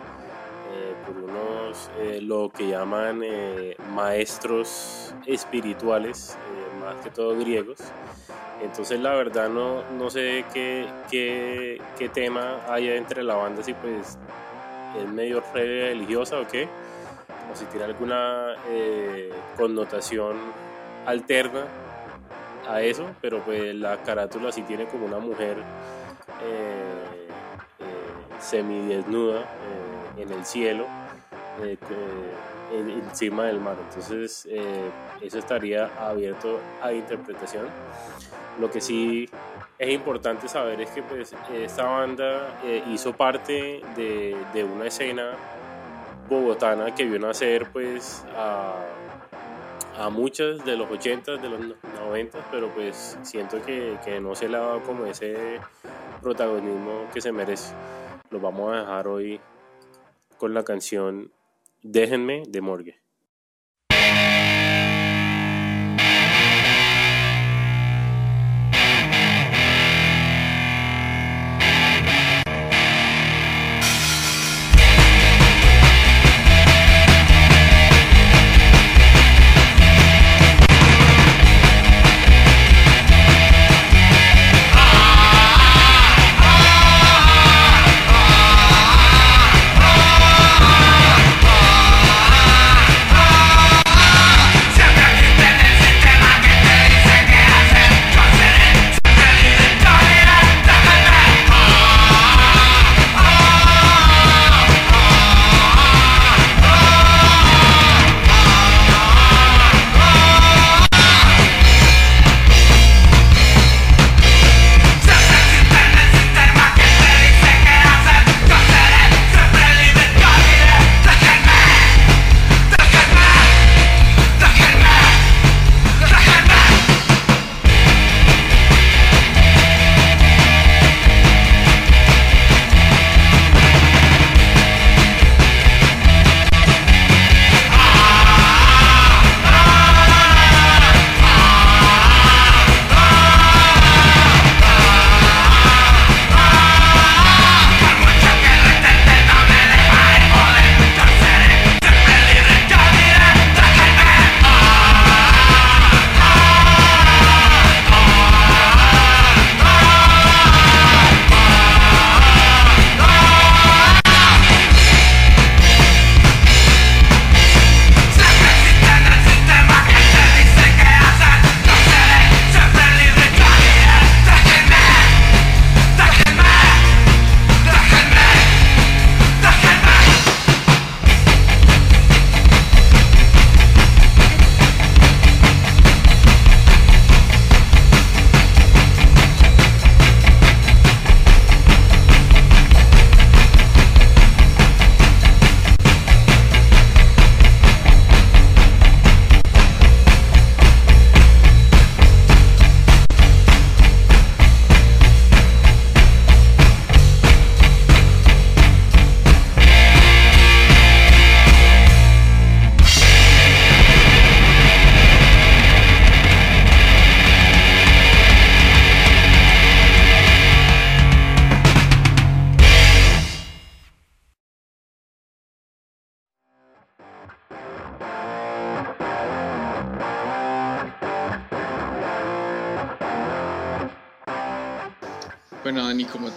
por 1.06 1.18
unos 1.18 1.90
lo 2.22 2.50
que 2.50 2.68
llaman 2.68 3.22
maestros 3.94 5.14
espirituales 5.26 6.38
más 6.80 7.04
que 7.04 7.10
todo 7.10 7.38
griegos. 7.38 7.80
Entonces 8.62 9.00
la 9.00 9.14
verdad 9.14 9.50
no, 9.50 9.84
no 9.98 10.10
sé 10.10 10.46
qué, 10.54 10.88
qué, 11.10 11.82
qué, 11.98 12.10
tema 12.10 12.62
hay 12.70 12.90
entre 12.90 13.24
la 13.24 13.36
banda, 13.36 13.62
si 13.64 13.74
pues 13.74 14.18
es 14.98 15.10
medio 15.10 15.44
religiosa 15.54 16.40
o 16.40 16.48
qué, 16.48 16.68
o 17.52 17.56
si 17.56 17.66
tiene 17.66 17.86
alguna 17.86 18.56
eh, 18.70 19.32
connotación 19.58 20.38
alterna 21.06 21.66
a 22.68 22.82
eso, 22.82 23.06
pero 23.22 23.40
pues 23.44 23.76
la 23.76 23.98
carátula 24.04 24.52
sí 24.52 24.62
tiene 24.62 24.86
como 24.86 25.06
una 25.06 25.20
mujer 25.20 25.58
eh, 26.44 27.28
eh, 27.80 28.40
semidesnuda 28.40 29.46
en 30.18 30.32
el 30.32 30.46
cielo 30.46 30.86
encima 32.72 33.46
del 33.46 33.60
mar. 33.60 33.76
Entonces, 33.90 34.48
eh, 34.50 34.90
eso 35.22 35.40
estaría 35.40 35.90
abierto 36.00 36.60
a 36.82 36.92
interpretación. 36.92 37.68
Lo 38.60 38.72
que 38.72 38.82
sí 38.82 39.30
es 39.78 39.90
importante 39.90 40.48
saber 40.48 40.82
es 40.82 40.90
que 40.90 41.04
pues, 41.04 41.36
esta 41.54 41.84
banda 41.84 42.60
eh, 42.64 42.84
hizo 42.92 43.14
parte 43.14 43.82
de, 43.96 44.36
de, 44.54 44.64
una 44.64 44.88
escena 44.88 45.32
bogotana 46.30 46.96
que 46.96 47.06
vio 47.06 47.20
nacer 47.20 47.70
pues, 47.72 48.24
a, 48.36 48.76
a 50.00 50.10
muchas 50.10 50.64
de 50.64 50.78
los 50.78 50.90
80, 50.90 51.38
de 51.38 51.50
los 51.50 51.60
90, 52.00 52.40
pero 52.52 52.70
pues 52.70 53.18
siento 53.24 53.62
que, 53.62 53.98
que 54.06 54.20
no 54.22 54.36
se 54.36 54.48
le 54.48 54.58
ha 54.58 54.62
dado 54.62 54.84
como 54.84 55.06
ese 55.06 55.60
protagonismo 56.22 57.08
que 57.14 57.20
se 57.20 57.32
merece. 57.32 57.74
Lo 58.30 58.40
vamos 58.40 58.74
a 58.74 58.80
dejar 58.80 59.08
hoy 59.08 59.40
con 60.38 60.54
la 60.54 60.64
canción 60.64 61.32
Déjenme 61.82 62.44
de 62.48 62.62
Morgue. 62.62 63.05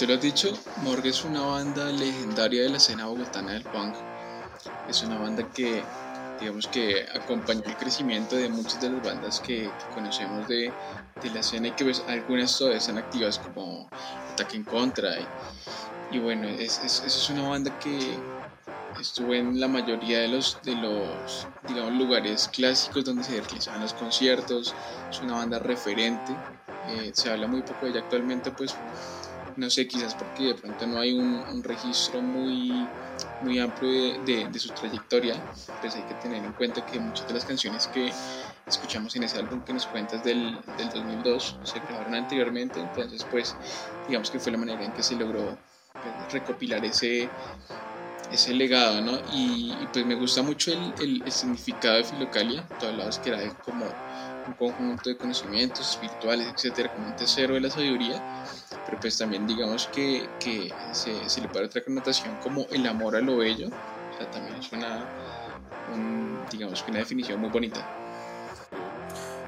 Lo 0.08 0.14
has 0.14 0.22
dicho, 0.22 0.58
Morgue 0.82 1.10
es 1.10 1.22
una 1.22 1.42
banda 1.42 1.84
legendaria 1.84 2.62
de 2.62 2.70
la 2.70 2.78
escena 2.78 3.04
bogotana 3.04 3.52
del 3.52 3.62
punk. 3.64 3.94
Es 4.88 5.02
una 5.02 5.18
banda 5.18 5.46
que, 5.52 5.82
digamos 6.40 6.66
que 6.66 7.06
acompañó 7.14 7.62
el 7.66 7.76
crecimiento 7.76 8.34
de 8.34 8.48
muchas 8.48 8.80
de 8.80 8.88
las 8.88 9.02
bandas 9.04 9.38
que, 9.40 9.70
conocemos 9.94 10.48
de, 10.48 10.72
de, 11.22 11.30
la 11.30 11.40
escena 11.40 11.68
y 11.68 11.72
que 11.72 11.84
pues, 11.84 12.02
algunas 12.08 12.56
todavía 12.56 12.78
están 12.78 12.96
activas 12.96 13.38
como 13.38 13.86
Ataque 14.32 14.56
en 14.56 14.64
Contra. 14.64 15.10
Y, 16.10 16.18
bueno, 16.18 16.48
es, 16.48 16.80
es, 16.82 17.02
es, 17.04 17.28
una 17.28 17.46
banda 17.46 17.78
que 17.78 18.18
estuvo 18.98 19.34
en 19.34 19.60
la 19.60 19.68
mayoría 19.68 20.20
de 20.20 20.28
los, 20.28 20.58
de 20.62 20.74
los 20.74 21.46
digamos, 21.68 21.92
lugares 21.92 22.48
clásicos 22.48 23.04
donde 23.04 23.24
se 23.24 23.42
realizaban 23.42 23.82
los 23.82 23.92
conciertos. 23.92 24.74
Es 25.10 25.20
una 25.20 25.34
banda 25.34 25.58
referente. 25.58 26.32
Eh, 26.88 27.10
se 27.12 27.30
habla 27.30 27.46
muy 27.46 27.60
poco 27.60 27.84
de 27.84 27.90
ella 27.90 28.00
actualmente, 28.00 28.50
pues 28.50 28.74
no 29.56 29.70
sé, 29.70 29.87
quizás 29.87 30.14
porque 30.14 30.44
de 30.44 30.54
pronto 30.54 30.87
no 30.87 30.98
hay 30.98 31.12
un, 31.12 31.62
registro 31.62 32.20
muy, 32.20 32.87
muy 33.42 33.58
amplio 33.58 34.18
de, 34.24 34.48
de, 34.48 34.58
su 34.58 34.70
trayectoria, 34.70 35.34
pues 35.80 35.94
hay 35.96 36.02
que 36.02 36.14
tener 36.14 36.44
en 36.44 36.52
cuenta 36.52 36.84
que 36.84 36.98
muchas 36.98 37.26
de 37.26 37.34
las 37.34 37.44
canciones 37.44 37.87
que 37.88 38.12
escuchamos 38.66 39.14
en 39.16 39.24
ese 39.24 39.38
álbum 39.38 39.61
que 39.62 39.72
nos 39.72 39.87
cuentas 39.87 40.22
del, 40.22 40.58
del 40.76 40.88
2002 40.90 41.56
se 41.62 41.80
grabaron 41.80 42.14
anteriormente, 42.14 42.80
entonces 42.80 43.24
pues 43.24 43.56
digamos 44.06 44.30
que 44.30 44.38
fue 44.38 44.52
la 44.52 44.58
manera 44.58 44.84
en 44.84 44.92
que 44.92 45.02
se 45.02 45.16
logró 45.16 45.58
pues, 45.92 46.32
recopilar 46.32 46.84
ese, 46.84 47.28
ese 48.32 48.54
legado, 48.54 49.00
¿no? 49.00 49.18
Y, 49.32 49.74
pues 49.92 50.04
me 50.04 50.14
gusta 50.14 50.42
mucho 50.42 50.72
el, 50.72 51.22
el, 51.24 51.32
significado 51.32 51.96
de 51.96 52.04
Filocalia, 52.04 52.68
tú 52.78 52.87
hablabas 52.87 53.18
que 53.18 53.30
era 53.30 53.48
como 53.64 53.87
un 54.48 54.54
conjunto 54.54 55.11
de 55.11 55.16
conocimientos 55.16 55.90
espirituales, 55.90 56.48
etcétera, 56.54 56.92
como 56.92 57.08
un 57.08 57.16
tesoro 57.16 57.54
de 57.54 57.61
la 57.61 57.70
sabiduría, 57.70 58.44
pero 58.87 58.98
pues 59.00 59.16
también 59.18 59.46
digamos 59.46 59.87
que, 59.88 60.28
que 60.40 60.72
se, 60.92 61.28
se, 61.28 61.40
le 61.40 61.48
puede 61.48 61.66
otra 61.66 61.84
connotación 61.84 62.37
como 62.42 62.66
el 62.70 62.87
amor 62.87 63.16
a 63.16 63.20
lo 63.20 63.37
bello, 63.37 63.68
o 63.68 64.18
sea, 64.18 64.30
también 64.30 64.56
es 64.56 64.72
una, 64.72 65.04
digamos 66.50 66.82
que 66.82 66.90
una 66.90 67.00
definición 67.00 67.40
muy 67.40 67.50
bonita. 67.50 67.87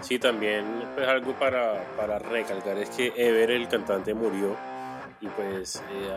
Sí, 0.00 0.18
también 0.18 0.64
pues 0.94 1.06
algo 1.06 1.32
para, 1.34 1.84
para 1.96 2.18
recalcar 2.18 2.78
es 2.78 2.90
que 2.90 3.12
Ever, 3.16 3.50
el 3.50 3.68
cantante, 3.68 4.14
murió 4.14 4.56
y 5.20 5.28
pues 5.28 5.76
eh, 5.76 6.10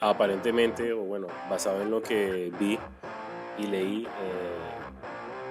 aparentemente, 0.00 0.92
o 0.92 1.00
bueno, 1.00 1.26
basado 1.50 1.82
en 1.82 1.90
lo 1.90 2.02
que 2.02 2.52
vi 2.58 2.78
y 3.58 3.66
leí, 3.66 4.06
eh, 4.06 4.77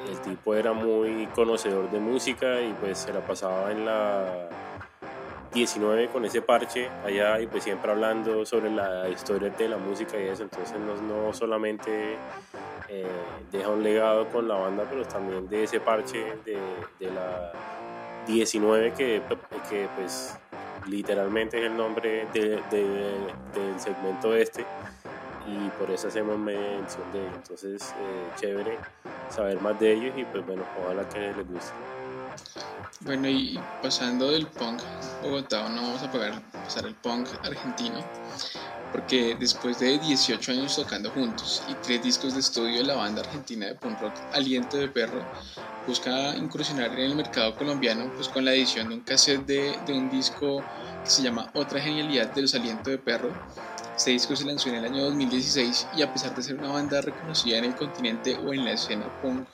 el 0.07 0.19
tipo 0.21 0.55
era 0.55 0.73
muy 0.73 1.27
conocedor 1.27 1.89
de 1.91 1.99
música 1.99 2.61
y 2.61 2.73
pues 2.79 2.99
se 2.99 3.13
la 3.13 3.21
pasaba 3.21 3.71
en 3.71 3.85
la 3.85 4.49
19 5.53 6.09
con 6.09 6.25
ese 6.25 6.41
parche 6.41 6.89
allá 7.05 7.39
y 7.39 7.47
pues 7.47 7.63
siempre 7.63 7.91
hablando 7.91 8.45
sobre 8.45 8.69
la 8.69 9.09
historia 9.09 9.49
de 9.49 9.69
la 9.69 9.77
música 9.77 10.19
y 10.19 10.27
eso, 10.27 10.43
entonces 10.43 10.77
no, 10.79 10.95
no 11.01 11.33
solamente 11.33 12.15
eh, 12.89 13.05
deja 13.51 13.69
un 13.69 13.83
legado 13.83 14.27
con 14.27 14.47
la 14.47 14.55
banda, 14.55 14.85
pero 14.89 15.03
también 15.05 15.49
de 15.49 15.63
ese 15.63 15.79
parche 15.79 16.23
de, 16.45 17.11
la 17.11 17.51
19 18.27 18.93
que, 18.93 19.21
que, 19.69 19.87
pues 19.95 20.37
literalmente 20.87 21.57
es 21.57 21.65
el 21.65 21.75
nombre 21.75 22.27
de, 22.33 22.61
del 22.69 23.79
segmento 23.79 24.35
este 24.35 24.65
y 25.47 25.69
por 25.79 25.89
eso 25.89 26.07
hacemos 26.09 26.37
mención 26.37 27.11
de 27.13 27.21
ellos. 27.21 27.35
Entonces, 27.35 27.93
eh, 27.99 28.31
chévere 28.35 28.77
saber 29.29 29.59
más 29.61 29.79
de 29.79 29.93
ellos 29.93 30.13
y 30.17 30.23
pues 30.25 30.45
bueno, 30.45 30.63
ojalá 30.83 31.07
que 31.09 31.19
les 31.19 31.47
guste. 31.47 31.73
Bueno, 33.01 33.27
y 33.27 33.59
pasando 33.81 34.31
del 34.31 34.47
punk 34.47 34.81
Bogotá, 35.23 35.69
no 35.69 35.81
vamos 35.81 36.03
a 36.03 36.11
pasar 36.11 36.85
el 36.85 36.95
punk 36.95 37.27
argentino, 37.43 37.99
porque 38.91 39.35
después 39.39 39.79
de 39.79 39.97
18 39.97 40.51
años 40.51 40.75
tocando 40.75 41.11
juntos 41.11 41.63
y 41.69 41.73
tres 41.75 42.03
discos 42.03 42.33
de 42.33 42.39
estudio 42.39 42.83
la 42.83 42.95
banda 42.95 43.21
argentina 43.21 43.67
de 43.67 43.75
punk 43.75 43.99
rock 44.01 44.13
Aliento 44.33 44.77
de 44.77 44.87
Perro, 44.87 45.21
busca 45.85 46.35
incursionar 46.35 46.91
en 46.93 46.99
el 46.99 47.15
mercado 47.15 47.55
colombiano 47.55 48.11
pues 48.15 48.27
con 48.29 48.45
la 48.45 48.53
edición 48.53 48.89
de 48.89 48.95
un 48.95 49.01
cassette 49.01 49.45
de, 49.45 49.77
de 49.85 49.93
un 49.93 50.09
disco 50.09 50.63
que 51.03 51.09
se 51.09 51.21
llama 51.21 51.49
Otra 51.53 51.81
Genialidad 51.81 52.33
de 52.33 52.41
los 52.41 52.55
Aliento 52.55 52.89
de 52.89 52.97
Perro. 52.97 53.31
Este 53.95 54.11
disco 54.11 54.35
se 54.35 54.45
lanzó 54.45 54.69
en 54.69 54.75
el 54.75 54.85
año 54.85 55.03
2016 55.05 55.87
y 55.97 56.03
a 56.03 56.13
pesar 56.13 56.35
de 56.35 56.43
ser 56.43 56.55
una 56.55 56.71
banda 56.71 57.01
reconocida 57.01 57.57
en 57.57 57.65
el 57.65 57.75
continente 57.75 58.35
o 58.35 58.53
en 58.53 58.63
la 58.63 58.73
escena 58.73 59.05
punk 59.21 59.47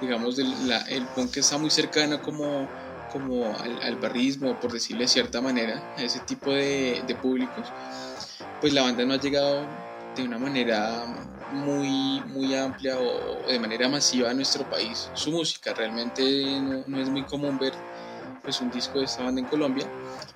digamos, 0.00 0.38
el 0.38 1.06
punk 1.14 1.36
está 1.36 1.58
muy 1.58 1.70
cercano 1.70 2.22
como, 2.22 2.68
como 3.12 3.54
al, 3.82 3.96
barrismo, 3.96 4.58
por 4.58 4.72
decirlo 4.72 5.02
de 5.02 5.08
cierta 5.08 5.40
manera, 5.40 5.94
a 5.96 6.02
ese 6.02 6.20
tipo 6.20 6.50
de, 6.52 7.02
de 7.06 7.14
públicos, 7.14 7.68
pues 8.60 8.72
la 8.72 8.82
banda 8.82 9.04
no 9.04 9.14
ha 9.14 9.18
llegado 9.18 9.66
de 10.16 10.22
una 10.22 10.38
manera 10.38 11.04
muy, 11.52 12.20
muy 12.26 12.54
amplia 12.54 12.98
o 12.98 13.48
de 13.48 13.58
manera 13.58 13.88
masiva 13.88 14.30
a 14.30 14.34
nuestro 14.34 14.64
país. 14.68 15.10
Su 15.14 15.30
música 15.32 15.72
realmente 15.74 16.22
no, 16.86 17.00
es 17.00 17.08
muy 17.08 17.22
común 17.24 17.58
ver 17.58 17.72
pues 18.42 18.60
un 18.60 18.70
disco 18.70 18.98
de 18.98 19.04
esta 19.04 19.22
banda 19.22 19.40
en 19.40 19.46
Colombia, 19.46 19.86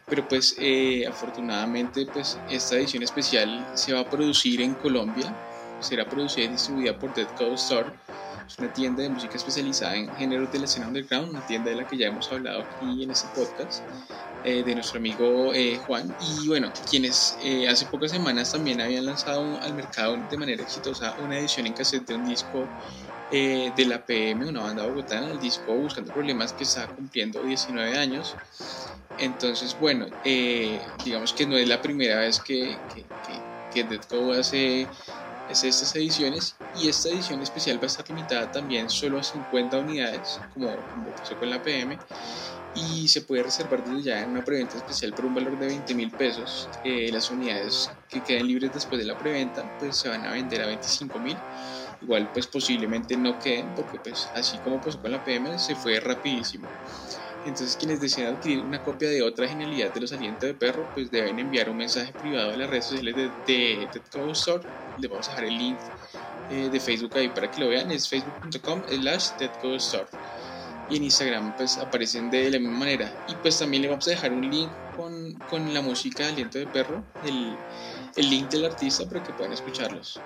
pero 0.07 0.27
pues 0.29 0.57
eh, 0.59 1.07
afortunadamente 1.07 2.07
pues 2.07 2.39
esta 2.51 2.77
edición 2.77 3.03
especial 3.03 3.67
se 3.75 3.93
va 3.93 4.01
a 4.01 4.11
producir 4.11 4.61
en 4.61 4.75
Colombia, 4.75 5.35
será 5.81 6.05
producida 6.05 6.45
y 6.45 6.49
distribuida 6.49 6.99
por 6.99 7.15
Dead 7.15 7.29
Coast 7.37 7.65
Store 7.65 7.91
es 8.47 8.59
una 8.59 8.73
tienda 8.73 9.03
de 9.03 9.09
música 9.09 9.37
especializada 9.37 9.97
en 9.97 10.15
géneros 10.17 10.53
de 10.53 10.59
la 10.59 10.65
escena 10.67 10.89
underground, 10.89 11.31
una 11.31 11.47
tienda 11.47 11.71
de 11.71 11.77
la 11.77 11.87
que 11.87 11.97
ya 11.97 12.09
hemos 12.09 12.31
hablado 12.31 12.63
aquí 12.63 13.03
en 13.03 13.11
este 13.11 13.29
podcast, 13.35 13.83
eh, 14.45 14.63
de 14.63 14.75
nuestro 14.75 14.99
amigo 14.99 15.55
eh, 15.55 15.81
Juan. 15.87 16.15
Y 16.21 16.49
bueno, 16.49 16.71
quienes 16.91 17.39
eh, 17.43 17.67
hace 17.69 17.87
pocas 17.87 18.11
semanas 18.11 18.53
también 18.53 18.81
habían 18.81 19.07
lanzado 19.07 19.59
al 19.61 19.75
mercado 19.75 20.19
de 20.31 20.37
manera 20.37 20.63
exitosa 20.63 21.17
una 21.25 21.39
edición 21.39 21.67
en 21.67 21.73
cassette 21.73 22.07
de 22.07 22.15
un 22.15 22.27
disco 22.27 22.69
de 23.31 23.85
la 23.89 24.07
PM, 24.07 24.47
una 24.47 24.61
banda 24.61 24.87
bogotana, 24.87 25.29
el 25.29 25.41
disco 25.41 25.75
Buscando 25.75 26.13
Problemas 26.13 26.53
que 26.53 26.63
está 26.63 26.87
cumpliendo 26.87 27.43
19 27.43 27.99
años. 27.99 28.37
Entonces, 29.19 29.77
bueno, 29.81 30.07
digamos 31.05 31.33
que 31.33 31.45
no 31.45 31.57
es 31.57 31.67
la 31.67 31.83
primera 31.83 32.21
vez 32.21 32.39
que, 32.39 32.77
que, 32.95 33.05
que, 33.73 33.89
que 33.89 34.39
hace 34.39 34.87
es 35.55 35.65
estas 35.65 35.95
ediciones 35.95 36.61
y 36.73 36.89
esta 36.89 37.09
edición 37.09 37.43
especial 37.43 37.79
va 37.81 37.85
a 37.85 37.87
estar 37.87 38.09
limitada 38.09 38.51
también 38.51 38.91
solo 38.91 39.19
a 39.19 39.23
50 39.25 39.79
unidades 39.79 40.45
como, 40.49 40.87
pasó 41.15 41.39
con 41.39 41.51
la 41.51 41.63
PM 41.63 42.01
y 42.73 43.07
se 43.09 43.23
puede 43.23 43.45
reservar 43.45 43.85
desde 43.85 44.03
ya 44.03 44.23
en 44.23 44.31
una 44.31 44.43
preventa 44.45 44.77
especial 44.77 45.15
por 45.15 45.27
un 45.27 45.35
valor 45.35 45.57
de 45.57 45.67
20 45.69 45.95
mil 45.95 46.17
pesos. 46.17 46.71
Eh, 46.83 47.11
las 47.13 47.31
unidades 47.31 48.01
que 48.09 48.23
queden 48.25 48.49
libres 48.49 48.73
después 48.73 48.99
de 49.01 49.07
la 49.07 49.17
preventa 49.17 49.71
pues 49.79 49.99
se 49.99 50.09
van 50.09 50.27
a 50.27 50.33
vender 50.33 50.63
a 50.63 50.67
25 50.67 51.21
mil. 51.21 51.47
Igual 52.01 52.33
pues 52.33 52.49
posiblemente 52.49 53.17
no 53.17 53.39
queden 53.39 53.73
porque 53.75 54.01
pues 54.01 54.31
así 54.35 54.59
como 54.61 54.81
pasó 54.81 55.01
con 55.01 55.13
la 55.13 55.23
PM 55.23 55.59
se 55.59 55.77
fue 55.77 56.01
rapidísimo 56.01 56.75
entonces 57.45 57.77
quienes 57.77 58.01
desean 58.01 58.37
adquirir 58.37 58.61
una 58.61 58.83
copia 58.83 59.09
de 59.09 59.23
otra 59.23 59.47
genialidad 59.47 59.93
de 59.93 60.01
los 60.01 60.13
alientos 60.13 60.43
de 60.43 60.55
perro, 60.55 60.89
pues 60.95 61.11
deben 61.11 61.39
enviar 61.39 61.69
un 61.69 61.77
mensaje 61.77 62.13
privado 62.13 62.53
a 62.53 62.57
las 62.57 62.71
redes 62.71 62.87
sociales 62.87 63.15
de, 63.17 63.31
de, 63.47 63.89
Store. 64.33 64.63
Les 64.99 65.11
vamos 65.11 65.29
a 65.29 65.31
dejar 65.33 65.45
el 65.45 65.59
link 65.59 65.79
eh, 66.51 66.69
de 66.71 66.81
Facebook 66.81 67.13
ahí 67.17 67.29
para 67.29 67.51
que 67.51 67.61
lo 67.61 67.69
vean. 67.69 67.91
Es 67.91 68.09
facebook.com 68.09 68.83
slash 68.89 69.31
Store. 69.77 70.07
Y 70.91 70.97
en 70.97 71.05
Instagram 71.05 71.57
pues 71.57 71.79
aparecen 71.79 72.31
de 72.31 72.51
la 72.51 72.59
misma 72.59 72.79
manera. 72.79 73.25
Y 73.29 73.35
pues 73.37 73.59
también 73.59 73.83
le 73.83 73.89
vamos 73.89 74.07
a 74.07 74.11
dejar 74.11 74.33
un 74.33 74.51
link 74.51 74.71
con, 74.97 75.33
con 75.51 75.73
la 75.73 75.83
música 75.83 76.25
de 76.25 76.31
aliento 76.31 76.59
de 76.59 76.67
perro, 76.67 77.05
el, 77.27 77.57
el 78.17 78.31
link 78.31 78.49
del 78.51 78.67
artista 78.67 79.09
para 79.09 79.23
que 79.23 79.33
puedan 79.33 79.53
escucharlos. 79.53 80.21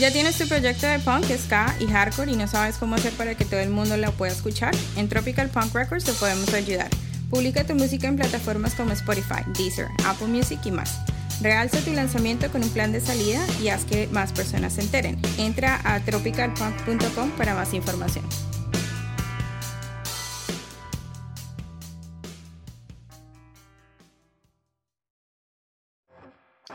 ¿Ya 0.00 0.10
tienes 0.10 0.38
tu 0.38 0.48
proyecto 0.48 0.86
de 0.86 0.98
punk, 0.98 1.26
ska 1.36 1.76
y 1.78 1.86
hardcore 1.86 2.32
y 2.32 2.34
no 2.34 2.46
sabes 2.46 2.78
cómo 2.78 2.94
hacer 2.94 3.12
para 3.12 3.34
que 3.34 3.44
todo 3.44 3.60
el 3.60 3.68
mundo 3.68 3.98
lo 3.98 4.10
pueda 4.12 4.32
escuchar? 4.32 4.74
En 4.96 5.10
Tropical 5.10 5.50
Punk 5.50 5.74
Records 5.74 6.04
te 6.04 6.14
podemos 6.14 6.54
ayudar. 6.54 6.88
Publica 7.28 7.66
tu 7.66 7.74
música 7.74 8.08
en 8.08 8.16
plataformas 8.16 8.74
como 8.74 8.92
Spotify, 8.92 9.42
Deezer, 9.58 9.88
Apple 10.06 10.28
Music 10.28 10.58
y 10.64 10.70
más. 10.70 11.00
Realza 11.42 11.80
tu 11.80 11.92
lanzamiento 11.92 12.50
con 12.50 12.64
un 12.64 12.70
plan 12.70 12.92
de 12.92 13.02
salida 13.02 13.44
y 13.62 13.68
haz 13.68 13.84
que 13.84 14.06
más 14.06 14.32
personas 14.32 14.72
se 14.72 14.80
enteren. 14.80 15.20
Entra 15.36 15.82
a 15.84 16.00
tropicalpunk.com 16.00 17.32
para 17.32 17.54
más 17.54 17.74
información. 17.74 18.24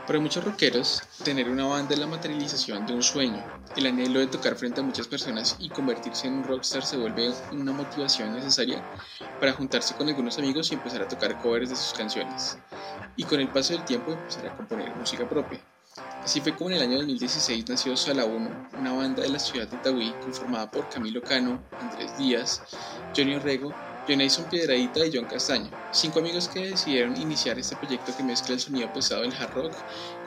Para 0.06 0.20
muchos 0.20 0.44
rockeros, 0.44 1.02
tener 1.24 1.50
una 1.50 1.66
banda 1.66 1.94
es 1.94 1.98
la 1.98 2.06
materialización 2.06 2.86
de 2.86 2.94
un 2.94 3.02
sueño. 3.02 3.42
El 3.74 3.86
anhelo 3.86 4.20
de 4.20 4.28
tocar 4.28 4.54
frente 4.54 4.80
a 4.80 4.84
muchas 4.84 5.08
personas 5.08 5.56
y 5.58 5.68
convertirse 5.68 6.28
en 6.28 6.34
un 6.34 6.44
rockstar 6.44 6.84
se 6.84 6.96
vuelve 6.96 7.32
una 7.50 7.72
motivación 7.72 8.32
necesaria 8.32 8.84
para 9.40 9.52
juntarse 9.52 9.96
con 9.96 10.06
algunos 10.06 10.38
amigos 10.38 10.70
y 10.70 10.74
empezar 10.74 11.02
a 11.02 11.08
tocar 11.08 11.36
covers 11.42 11.70
de 11.70 11.76
sus 11.76 11.92
canciones. 11.92 12.56
Y 13.16 13.24
con 13.24 13.40
el 13.40 13.48
paso 13.48 13.72
del 13.72 13.84
tiempo 13.84 14.12
empezar 14.12 14.46
a 14.46 14.56
componer 14.56 14.94
música 14.94 15.28
propia. 15.28 15.58
Así 16.22 16.40
fue 16.40 16.54
como 16.54 16.70
en 16.70 16.76
el 16.76 16.82
año 16.82 16.98
2016 16.98 17.68
nació 17.68 17.96
Sala 17.96 18.26
1, 18.26 18.68
una 18.78 18.92
banda 18.92 19.22
de 19.22 19.30
la 19.30 19.40
ciudad 19.40 19.66
de 19.66 19.76
Itagüí 19.76 20.12
conformada 20.22 20.70
por 20.70 20.88
Camilo 20.88 21.20
Cano, 21.24 21.60
Andrés 21.80 22.16
Díaz, 22.16 22.62
Johnny 23.16 23.34
Orrego 23.34 23.74
Jonathan 24.06 24.44
Piedradita 24.48 25.04
y 25.04 25.10
John 25.12 25.24
Castaño, 25.24 25.68
cinco 25.90 26.20
amigos 26.20 26.48
que 26.48 26.70
decidieron 26.70 27.20
iniciar 27.20 27.58
este 27.58 27.74
proyecto 27.74 28.16
que 28.16 28.22
mezcla 28.22 28.54
el 28.54 28.60
sonido 28.60 28.92
pesado 28.92 29.22
del 29.22 29.34
hard 29.34 29.52
rock 29.52 29.74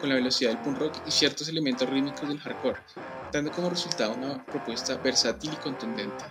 con 0.01 0.09
la 0.09 0.15
velocidad 0.15 0.49
del 0.49 0.59
punk 0.59 0.79
rock 0.79 0.97
y 1.05 1.11
ciertos 1.11 1.47
elementos 1.47 1.89
rítmicos 1.89 2.27
del 2.27 2.39
hardcore, 2.39 2.79
dando 3.31 3.51
como 3.51 3.69
resultado 3.69 4.13
una 4.15 4.45
propuesta 4.45 4.97
versátil 4.97 5.53
y 5.53 5.57
contundente. 5.57 6.25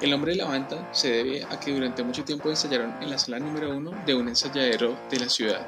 El 0.00 0.10
nombre 0.10 0.32
de 0.32 0.38
la 0.38 0.46
banda 0.46 0.88
se 0.92 1.10
debe 1.10 1.44
a 1.44 1.60
que 1.60 1.72
durante 1.72 2.02
mucho 2.02 2.24
tiempo 2.24 2.50
ensayaron 2.50 2.92
en 3.00 3.08
la 3.08 3.18
sala 3.18 3.38
número 3.38 3.70
uno 3.70 3.92
de 4.04 4.14
un 4.14 4.28
ensayadero 4.28 4.98
de 5.08 5.20
la 5.20 5.28
ciudad. 5.28 5.64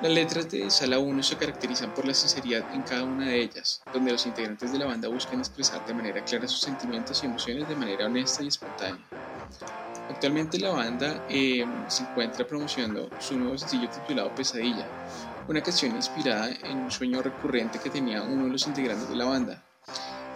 Las 0.00 0.10
letras 0.10 0.50
de 0.50 0.68
Sala 0.70 0.98
1 0.98 1.22
se 1.22 1.36
caracterizan 1.36 1.94
por 1.94 2.06
la 2.06 2.14
sinceridad 2.14 2.64
en 2.74 2.82
cada 2.82 3.04
una 3.04 3.28
de 3.28 3.40
ellas, 3.40 3.82
donde 3.92 4.10
los 4.10 4.26
integrantes 4.26 4.72
de 4.72 4.78
la 4.78 4.86
banda 4.86 5.08
buscan 5.08 5.38
expresar 5.38 5.86
de 5.86 5.94
manera 5.94 6.24
clara 6.24 6.48
sus 6.48 6.60
sentimientos 6.60 7.22
y 7.22 7.26
emociones 7.26 7.68
de 7.68 7.76
manera 7.76 8.06
honesta 8.06 8.42
y 8.42 8.48
espontánea. 8.48 9.06
Actualmente 10.08 10.58
la 10.58 10.70
banda 10.70 11.24
eh, 11.28 11.64
se 11.88 12.02
encuentra 12.02 12.46
promocionando 12.46 13.08
su 13.18 13.38
nuevo 13.38 13.56
sencillo 13.56 13.88
titulado 13.88 14.34
Pesadilla, 14.34 14.86
una 15.48 15.62
canción 15.62 15.96
inspirada 15.96 16.50
en 16.50 16.78
un 16.78 16.90
sueño 16.90 17.22
recurrente 17.22 17.78
que 17.78 17.90
tenía 17.90 18.22
uno 18.22 18.44
de 18.44 18.50
los 18.50 18.66
integrantes 18.66 19.08
de 19.08 19.16
la 19.16 19.24
banda. 19.24 19.62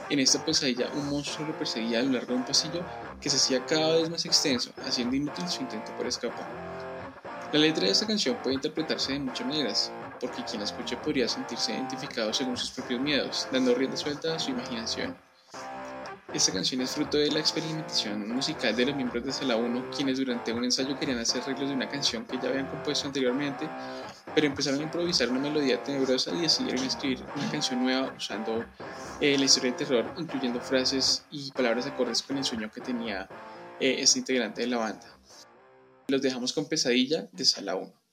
En 0.08 0.20
esta 0.20 0.44
pesadilla 0.44 0.88
un 0.94 1.10
monstruo 1.10 1.48
lo 1.48 1.58
perseguía 1.58 1.98
a 1.98 2.02
lo 2.02 2.12
largo 2.12 2.32
de 2.32 2.38
un 2.38 2.44
pasillo 2.44 2.84
que 3.20 3.28
se 3.28 3.36
hacía 3.36 3.66
cada 3.66 3.96
vez 3.96 4.08
más 4.08 4.24
extenso, 4.24 4.70
haciendo 4.86 5.16
inútil 5.16 5.48
su 5.48 5.62
intento 5.62 5.92
por 5.96 6.06
escapar. 6.06 6.46
La 7.52 7.58
letra 7.58 7.84
de 7.84 7.90
esta 7.90 8.06
canción 8.06 8.36
puede 8.42 8.54
interpretarse 8.54 9.12
de 9.12 9.20
muchas 9.20 9.46
maneras, 9.46 9.92
porque 10.20 10.44
quien 10.44 10.60
la 10.60 10.66
escuche 10.66 10.96
podría 10.96 11.28
sentirse 11.28 11.72
identificado 11.72 12.32
según 12.32 12.56
sus 12.56 12.70
propios 12.70 13.00
miedos, 13.00 13.48
dando 13.50 13.74
rienda 13.74 13.96
suelta 13.96 14.34
a 14.34 14.38
su 14.38 14.50
imaginación. 14.50 15.16
Esta 16.34 16.52
canción 16.52 16.80
es 16.80 16.90
fruto 16.90 17.18
de 17.18 17.30
la 17.30 17.38
experimentación 17.38 18.28
musical 18.28 18.74
de 18.74 18.86
los 18.86 18.96
miembros 18.96 19.24
de 19.24 19.32
Sala 19.32 19.56
1, 19.56 19.90
quienes 19.96 20.18
durante 20.18 20.52
un 20.52 20.64
ensayo 20.64 20.98
querían 20.98 21.18
hacer 21.18 21.42
arreglos 21.42 21.68
de 21.68 21.74
una 21.76 21.88
canción 21.88 22.26
que 22.26 22.36
ya 22.36 22.48
habían 22.48 22.66
compuesto 22.66 23.06
anteriormente, 23.06 23.68
pero 24.34 24.46
empezaron 24.48 24.80
a 24.80 24.82
improvisar 24.82 25.30
una 25.30 25.40
melodía 25.40 25.82
tenebrosa 25.82 26.34
y 26.34 26.42
decidieron 26.42 26.84
escribir 26.84 27.24
una 27.36 27.50
canción 27.50 27.82
nueva 27.82 28.12
usando 28.16 28.64
eh, 29.20 29.38
la 29.38 29.44
historia 29.44 29.70
de 29.70 29.78
terror, 29.78 30.14
incluyendo 30.18 30.60
frases 30.60 31.24
y 31.30 31.52
palabras 31.52 31.86
acordes 31.86 32.22
con 32.22 32.36
el 32.36 32.44
sueño 32.44 32.70
que 32.70 32.80
tenía 32.80 33.28
eh, 33.78 33.96
este 34.00 34.18
integrante 34.18 34.62
de 34.62 34.66
la 34.66 34.78
banda. 34.78 35.06
Los 36.08 36.22
dejamos 36.22 36.52
con 36.52 36.68
Pesadilla 36.68 37.28
de 37.32 37.44
Sala 37.44 37.76
1. 37.76 38.05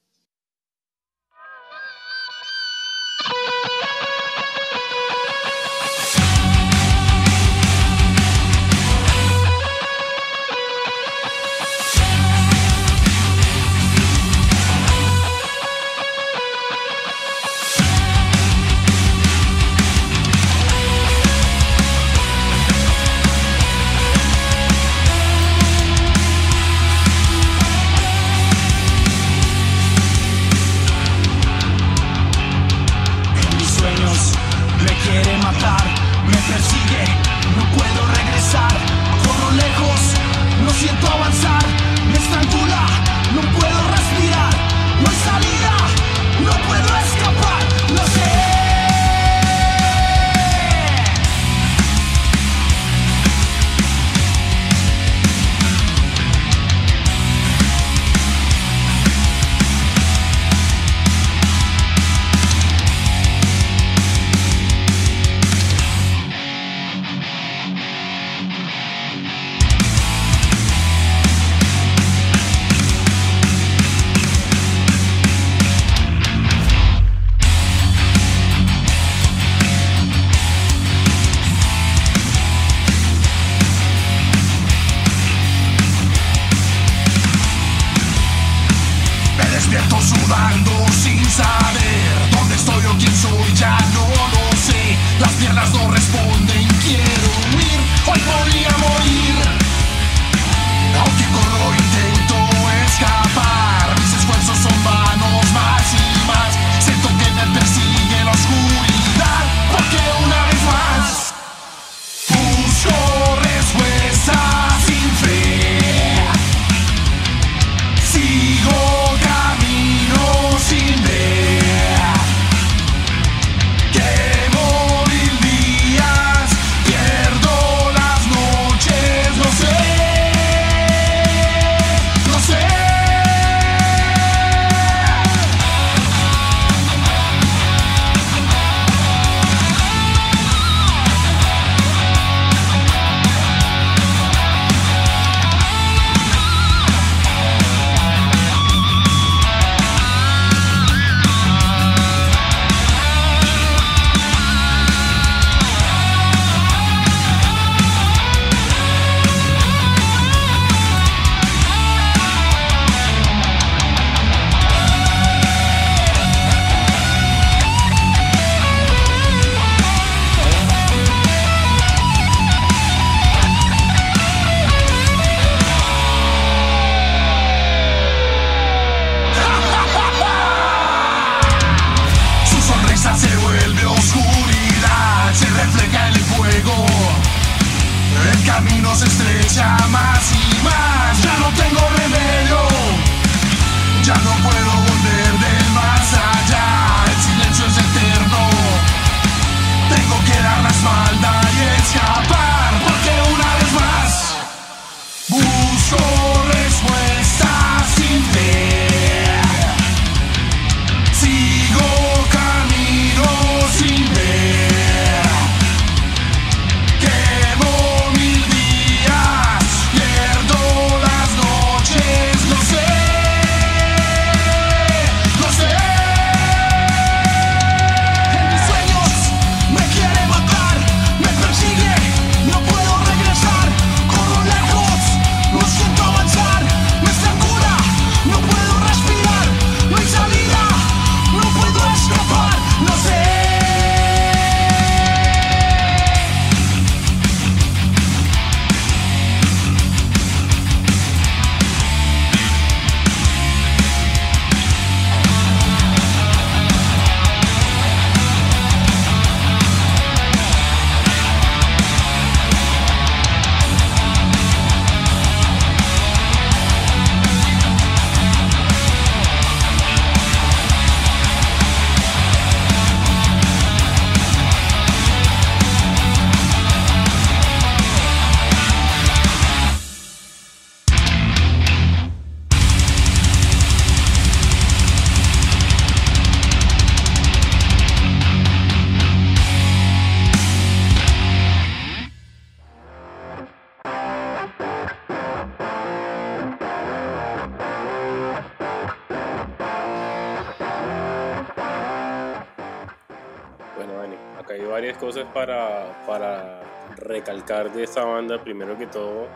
Recalcar 307.04 307.72
de 307.74 307.84
esta 307.84 308.04
banda. 308.04 308.42
Primero 308.42 308.78
que 308.78 308.88
todo, 308.88 309.28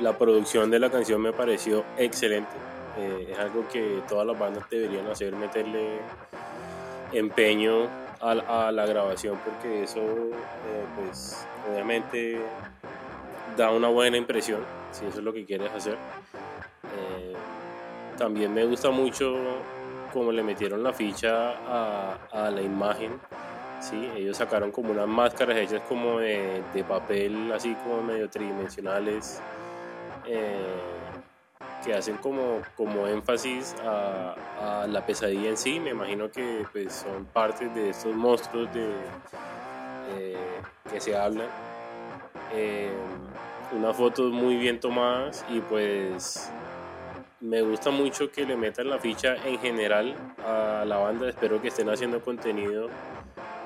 la 0.00 0.16
producción 0.18 0.70
de 0.70 0.78
la 0.78 0.90
canción 0.90 1.20
me 1.20 1.32
pareció 1.32 1.84
excelente. 1.96 2.52
Eh, 2.98 3.28
es 3.32 3.38
algo 3.38 3.66
que 3.72 4.02
todas 4.08 4.26
las 4.26 4.38
bandas 4.38 4.68
deberían 4.70 5.06
hacer, 5.08 5.34
meterle 5.34 5.98
empeño 7.12 7.88
a, 8.20 8.68
a 8.68 8.72
la 8.72 8.86
grabación, 8.86 9.38
porque 9.44 9.84
eso, 9.84 10.00
eh, 10.00 10.84
pues, 10.96 11.46
obviamente 11.68 12.40
da 13.56 13.70
una 13.70 13.88
buena 13.88 14.16
impresión, 14.16 14.60
si 14.92 15.06
eso 15.06 15.18
es 15.18 15.24
lo 15.24 15.32
que 15.32 15.44
quieres 15.44 15.72
hacer. 15.72 15.94
Eh, 15.94 17.34
también 18.16 18.54
me 18.54 18.64
gusta 18.64 18.90
mucho 18.90 19.36
como 20.12 20.30
le 20.30 20.44
metieron 20.44 20.82
la 20.82 20.92
ficha 20.92 21.54
a 22.30 22.50
la 22.50 22.62
imagen. 22.62 23.18
¿Sí? 23.84 24.10
Ellos 24.16 24.36
sacaron 24.36 24.70
como 24.70 24.92
unas 24.92 25.06
máscaras 25.06 25.56
hechas 25.58 25.82
como 25.88 26.18
de, 26.18 26.62
papel, 26.88 27.52
así 27.52 27.74
como 27.74 28.02
medio 28.02 28.28
tridimensionales, 28.28 29.40
eh, 30.26 30.56
que 31.84 31.94
hacen 31.94 32.16
como, 32.16 32.62
como 32.76 33.06
énfasis 33.06 33.76
a, 33.84 34.86
la 34.88 35.06
pesadilla 35.06 35.50
en 35.50 35.56
sí. 35.56 35.80
Me 35.80 35.90
imagino 35.90 36.30
que 36.30 36.64
pues, 36.72 37.04
son 37.06 37.26
partes 37.26 37.74
de 37.74 37.90
estos 37.90 38.14
monstruos 38.14 38.72
de, 38.72 38.92
que 40.90 41.00
se 41.00 41.16
hablan. 41.16 41.48
Eh, 42.52 42.90
unas 43.72 43.96
fotos 43.96 44.32
muy 44.32 44.56
bien 44.56 44.78
tomadas 44.78 45.44
y 45.48 45.58
pues 45.60 46.50
me 47.40 47.60
gusta 47.62 47.90
mucho 47.90 48.30
que 48.30 48.46
le 48.46 48.56
metan 48.56 48.88
la 48.88 48.98
ficha 48.98 49.36
en 49.44 49.58
general 49.58 50.14
a 50.46 50.84
la 50.86 50.96
banda. 50.96 51.28
Espero 51.28 51.60
que 51.60 51.68
estén 51.68 51.90
haciendo 51.90 52.20
contenido 52.20 52.88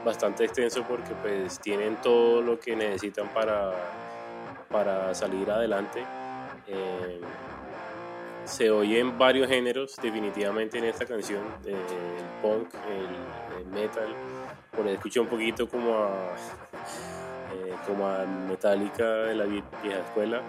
bastante 0.05 0.45
extenso 0.45 0.83
porque 0.85 1.15
pues 1.15 1.61
tienen 1.61 1.97
todo 2.03 2.41
lo 2.43 2.59
que 2.59 2.77
necesitan 2.77 3.29
para, 3.29 3.73
para 4.71 5.15
salir 5.15 5.51
adelante. 5.51 6.03
Eh, 6.67 7.21
se 8.45 8.71
oyen 8.71 9.17
varios 9.19 9.49
géneros 9.49 9.99
definitivamente 10.01 10.79
en 10.79 10.85
esta 10.85 11.05
canción, 11.05 11.43
eh, 11.67 11.75
el 12.19 12.25
punk, 12.43 12.69
el, 12.89 13.67
metal, 13.67 14.15
por 14.75 14.87
escuché 14.89 15.21
un 15.21 15.27
poquito 15.27 15.69
como 15.69 15.95
a, 15.95 16.09
eh, 17.55 17.75
como 17.87 18.07
a 18.09 18.25
Metallica 18.25 19.05
de 19.05 19.35
la 19.35 19.45
vie- 19.45 19.63
vieja 19.83 20.01
escuela. 20.01 20.43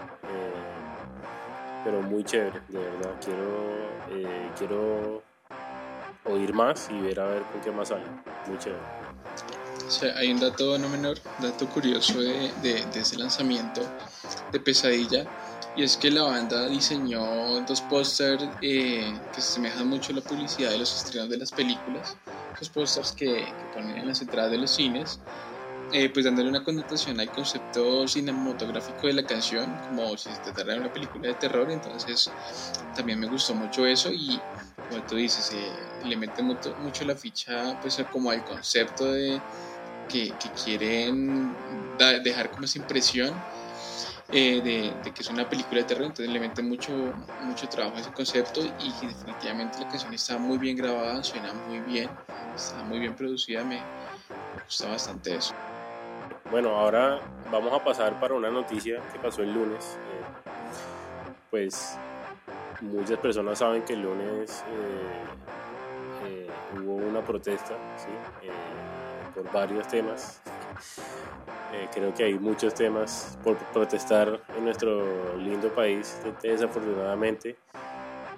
pero 1.84 2.02
muy 2.02 2.24
chévere, 2.24 2.62
de 2.68 2.80
verdad. 2.80 3.12
Quiero, 3.24 4.54
quiero 4.58 5.22
oír 6.26 6.54
más 6.54 6.90
y 6.90 7.00
ver 7.02 7.20
a 7.20 7.26
ver 7.26 7.42
con 7.44 7.62
qué 7.62 7.72
más 7.72 7.88
sale. 7.90 8.04
Muy 8.48 8.58
chévere. 8.60 8.99
Hay 10.16 10.32
un 10.32 10.40
dato 10.40 10.78
no 10.78 10.90
menor, 10.90 11.20
dato 11.38 11.68
curioso 11.68 12.20
de, 12.20 12.54
de, 12.62 12.86
de 12.86 13.00
ese 13.00 13.18
lanzamiento 13.18 13.82
de 14.52 14.60
Pesadilla, 14.60 15.30
y 15.76 15.84
es 15.84 15.98
que 15.98 16.12
la 16.12 16.24
banda 16.24 16.68
diseñó 16.68 17.62
dos 17.62 17.82
pósters 17.82 18.44
eh, 18.62 19.22
que 19.32 19.42
se 19.42 19.50
asemejan 19.50 19.88
mucho 19.88 20.12
a 20.12 20.16
la 20.16 20.22
publicidad 20.22 20.72
de 20.72 20.78
los 20.78 20.96
estrenos 20.96 21.30
de 21.30 21.38
las 21.38 21.52
películas, 21.52 22.18
esos 22.56 22.70
pósters 22.70 23.12
que, 23.14 23.56
que 23.58 23.68
ponen 23.68 23.98
en 23.98 24.08
las 24.08 24.22
entradas 24.22 24.52
de 24.52 24.58
los 24.58 24.72
cines, 24.72 25.22
eh, 25.92 26.10
pues 26.14 26.26
dándole 26.26 26.50
una 26.50 26.64
connotación 26.64 27.20
al 27.20 27.32
concepto 27.32 28.08
cinematográfico 28.08 29.08
de 29.08 29.14
la 29.14 29.26
canción, 29.26 29.80
como 29.80 30.16
si 30.18 30.34
se 30.36 30.40
tratara 30.42 30.74
de 30.74 30.80
una 30.80 30.92
película 30.94 31.28
de 31.28 31.36
terror, 31.36 31.72
entonces 31.72 32.36
también 32.94 33.20
me 33.20 33.28
gustó 33.28 33.56
mucho 33.56 33.86
eso 33.86 34.12
y 34.12 34.46
como 34.88 35.04
tú 35.04 35.16
dices, 35.16 35.52
eh, 35.52 35.98
le 36.02 36.18
mete 36.18 36.42
mucho, 36.44 36.76
mucho 36.78 37.06
la 37.06 37.16
ficha 37.16 37.80
pues 37.80 37.98
como 38.10 38.32
al 38.32 38.44
concepto 38.44 39.12
de 39.12 39.44
que, 40.10 40.38
que 40.38 40.50
quieren 40.64 41.56
dejar 42.24 42.52
como 42.52 42.66
esa 42.66 42.80
impresión 42.80 43.34
eh, 44.32 44.62
de, 45.04 45.12
que 45.12 45.22
es 45.22 45.30
una 45.30 45.48
película 45.48 45.82
de 45.82 45.88
terror, 45.88 46.06
entonces 46.06 46.30
le 46.30 46.40
mete 46.40 46.62
mucho, 46.62 46.92
mucho 47.42 47.68
trabajo 47.68 47.98
a 47.98 48.00
ese 48.00 48.12
concepto 48.12 48.62
y 48.78 49.08
definitivamente 49.08 49.80
la 49.80 49.88
canción 49.88 50.14
está 50.14 50.38
muy 50.38 50.58
bien 50.58 50.76
grabada, 50.76 51.24
suena 51.24 51.54
muy 51.54 51.80
bien, 51.80 52.10
está 52.56 52.84
muy 52.84 53.00
bien 53.00 53.16
producida, 53.16 53.64
me, 53.64 53.78
me 53.78 54.64
gusta 54.66 54.90
bastante 54.90 55.36
eso. 55.36 55.54
Bueno, 56.52 56.70
ahora 56.70 57.20
vamos 57.52 57.74
a 57.74 57.84
pasar 57.84 58.20
para 58.20 58.36
una 58.36 58.50
noticia 58.50 59.02
que 59.12 59.20
pasó 59.20 59.42
el 59.42 59.54
lunes. 59.54 59.98
Eh, 59.98 61.32
pues 61.50 61.98
muchas 62.82 63.18
personas 63.18 63.60
saben 63.60 63.84
que 63.84 63.94
el 63.94 64.02
lunes 64.02 64.64
eh, 64.68 65.28
eh, 66.24 66.50
hubo 66.78 66.96
una 66.96 67.22
protesta 67.22 67.76
¿sí? 67.98 68.50
Varios 69.54 69.88
temas. 69.88 70.42
Eh, 71.74 71.88
creo 71.94 72.14
que 72.14 72.24
hay 72.24 72.34
muchos 72.34 72.74
temas 72.74 73.38
por 73.44 73.58
protestar 73.58 74.42
en 74.58 74.66
nuestro 74.66 75.38
lindo 75.38 75.70
país, 75.70 76.20
desafortunadamente. 76.42 77.56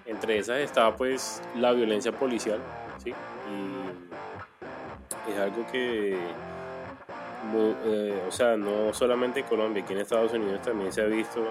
Entre 0.06 0.40
esas 0.40 0.60
estaba 0.60 0.96
pues 0.96 1.42
la 1.56 1.72
violencia 1.72 2.12
policial, 2.12 2.60
¿sí? 3.04 3.10
Y 3.10 5.32
es 5.32 5.40
algo 5.40 5.66
que 5.72 6.18
eh, 7.86 8.22
o 8.28 8.32
sea, 8.32 8.56
no 8.56 8.94
solamente 8.94 9.42
en 9.42 9.46
Colombia, 9.48 9.84
aquí 9.84 9.94
en 9.94 10.00
Estados 10.00 10.32
Unidos 10.34 10.62
también 10.62 10.94
se 10.94 11.02
ha 11.02 11.06
visto 11.06 11.44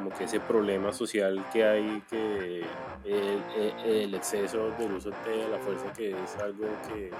como 0.00 0.16
que 0.16 0.24
ese 0.24 0.40
problema 0.40 0.94
social 0.94 1.44
que 1.52 1.62
hay, 1.62 2.02
que 2.08 2.64
el, 3.04 4.14
exceso 4.14 4.70
del 4.78 4.92
uso 4.94 5.10
de 5.10 5.48
la 5.50 5.58
fuerza, 5.58 5.92
que 5.92 6.12
es 6.12 6.36
algo 6.42 6.64
que 6.88 7.08
eh, 7.08 7.12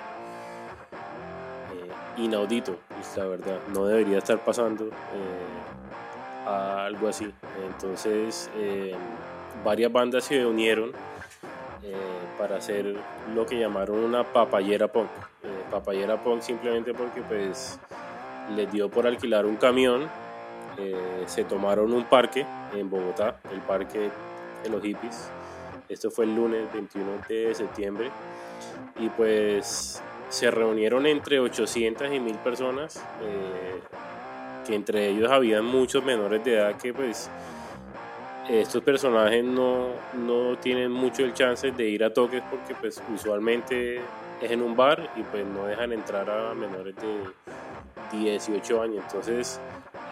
inaudito, 2.16 2.78
pues, 2.88 3.14
la 3.18 3.26
verdad, 3.26 3.58
no 3.74 3.84
debería 3.84 4.16
estar 4.16 4.38
pasando 4.38 4.86
eh, 4.86 6.46
a 6.46 6.86
algo 6.86 7.08
así. 7.08 7.30
Entonces, 7.70 8.50
eh, 8.56 8.94
varias 9.62 9.92
bandas 9.92 10.24
se 10.24 10.46
unieron 10.46 10.92
para 12.38 12.56
hacer 12.56 12.96
lo 13.34 13.44
que 13.44 13.58
llamaron 13.58 13.98
una 13.98 14.24
papayera 14.24 14.88
punk. 14.88 15.10
Papayera 15.70 16.22
punk 16.22 16.40
simplemente 16.40 16.94
porque 16.94 17.20
pues 17.20 17.78
les 18.56 18.72
dio 18.72 18.88
por 18.88 19.06
alquilar 19.06 19.44
un 19.44 19.56
camión, 19.56 20.08
eh, 20.80 21.24
se 21.26 21.44
tomaron 21.44 21.92
un 21.92 22.04
parque 22.04 22.46
en 22.74 22.88
Bogotá, 22.88 23.38
el 23.52 23.60
parque 23.60 24.10
de 24.62 24.68
los 24.70 24.82
hippies. 24.82 25.30
Esto 25.88 26.10
fue 26.10 26.24
el 26.24 26.34
lunes 26.34 26.72
21 26.72 27.10
de 27.28 27.54
septiembre 27.54 28.10
y 28.98 29.08
pues 29.10 30.02
se 30.28 30.50
reunieron 30.50 31.06
entre 31.06 31.40
800 31.40 32.12
y 32.12 32.20
1000 32.20 32.36
personas, 32.36 32.96
eh, 33.22 33.80
que 34.66 34.74
entre 34.74 35.08
ellos 35.08 35.30
habían 35.30 35.64
muchos 35.64 36.04
menores 36.04 36.44
de 36.44 36.54
edad 36.54 36.76
que 36.76 36.94
pues 36.94 37.28
estos 38.48 38.82
personajes 38.82 39.44
no, 39.44 39.88
no 40.14 40.56
tienen 40.58 40.90
mucho 40.90 41.24
el 41.24 41.34
chance 41.34 41.70
de 41.70 41.88
ir 41.88 42.02
a 42.04 42.12
toques 42.12 42.42
porque 42.50 42.74
pues 42.74 43.02
usualmente 43.14 44.00
es 44.40 44.50
en 44.50 44.62
un 44.62 44.76
bar 44.76 45.10
y 45.16 45.22
pues 45.22 45.44
no 45.46 45.66
dejan 45.66 45.92
entrar 45.92 46.28
a 46.30 46.54
menores 46.54 46.94
de 46.96 48.18
18 48.18 48.82
años. 48.82 49.04
Entonces, 49.06 49.60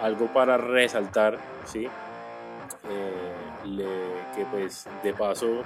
algo 0.01 0.27
para 0.27 0.57
resaltar, 0.57 1.39
¿sí? 1.65 1.87
Eh, 2.91 3.33
que 4.35 4.45
pues 4.47 4.87
de 5.03 5.13
paso 5.13 5.63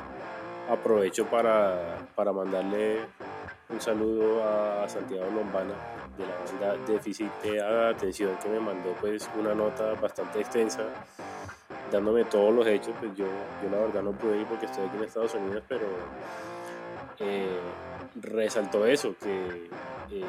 aprovecho 0.70 1.26
para, 1.26 1.98
para 2.14 2.32
mandarle 2.32 3.00
un 3.68 3.80
saludo 3.80 4.42
a 4.44 4.88
Santiago 4.88 5.30
Lombana 5.30 5.74
de 6.16 6.26
la 6.26 6.34
banda 6.68 6.86
Déficit 6.86 7.30
de 7.42 7.62
Atención 7.62 8.36
que 8.42 8.48
me 8.48 8.60
mandó 8.60 8.92
pues 9.00 9.28
una 9.38 9.54
nota 9.54 9.94
bastante 10.00 10.40
extensa 10.40 10.84
dándome 11.92 12.24
todos 12.24 12.54
los 12.54 12.66
hechos, 12.66 12.94
pues 12.98 13.14
yo, 13.14 13.26
yo 13.62 13.70
la 13.70 13.84
verdad 13.84 14.02
no 14.02 14.12
pude 14.12 14.40
ir 14.40 14.46
porque 14.46 14.66
estoy 14.66 14.86
aquí 14.86 14.96
en 14.96 15.04
Estados 15.04 15.34
Unidos, 15.34 15.62
pero 15.68 15.86
eh, 17.18 17.58
resaltó 18.20 18.86
eso, 18.86 19.14
que 19.20 19.68
eh, 20.10 20.24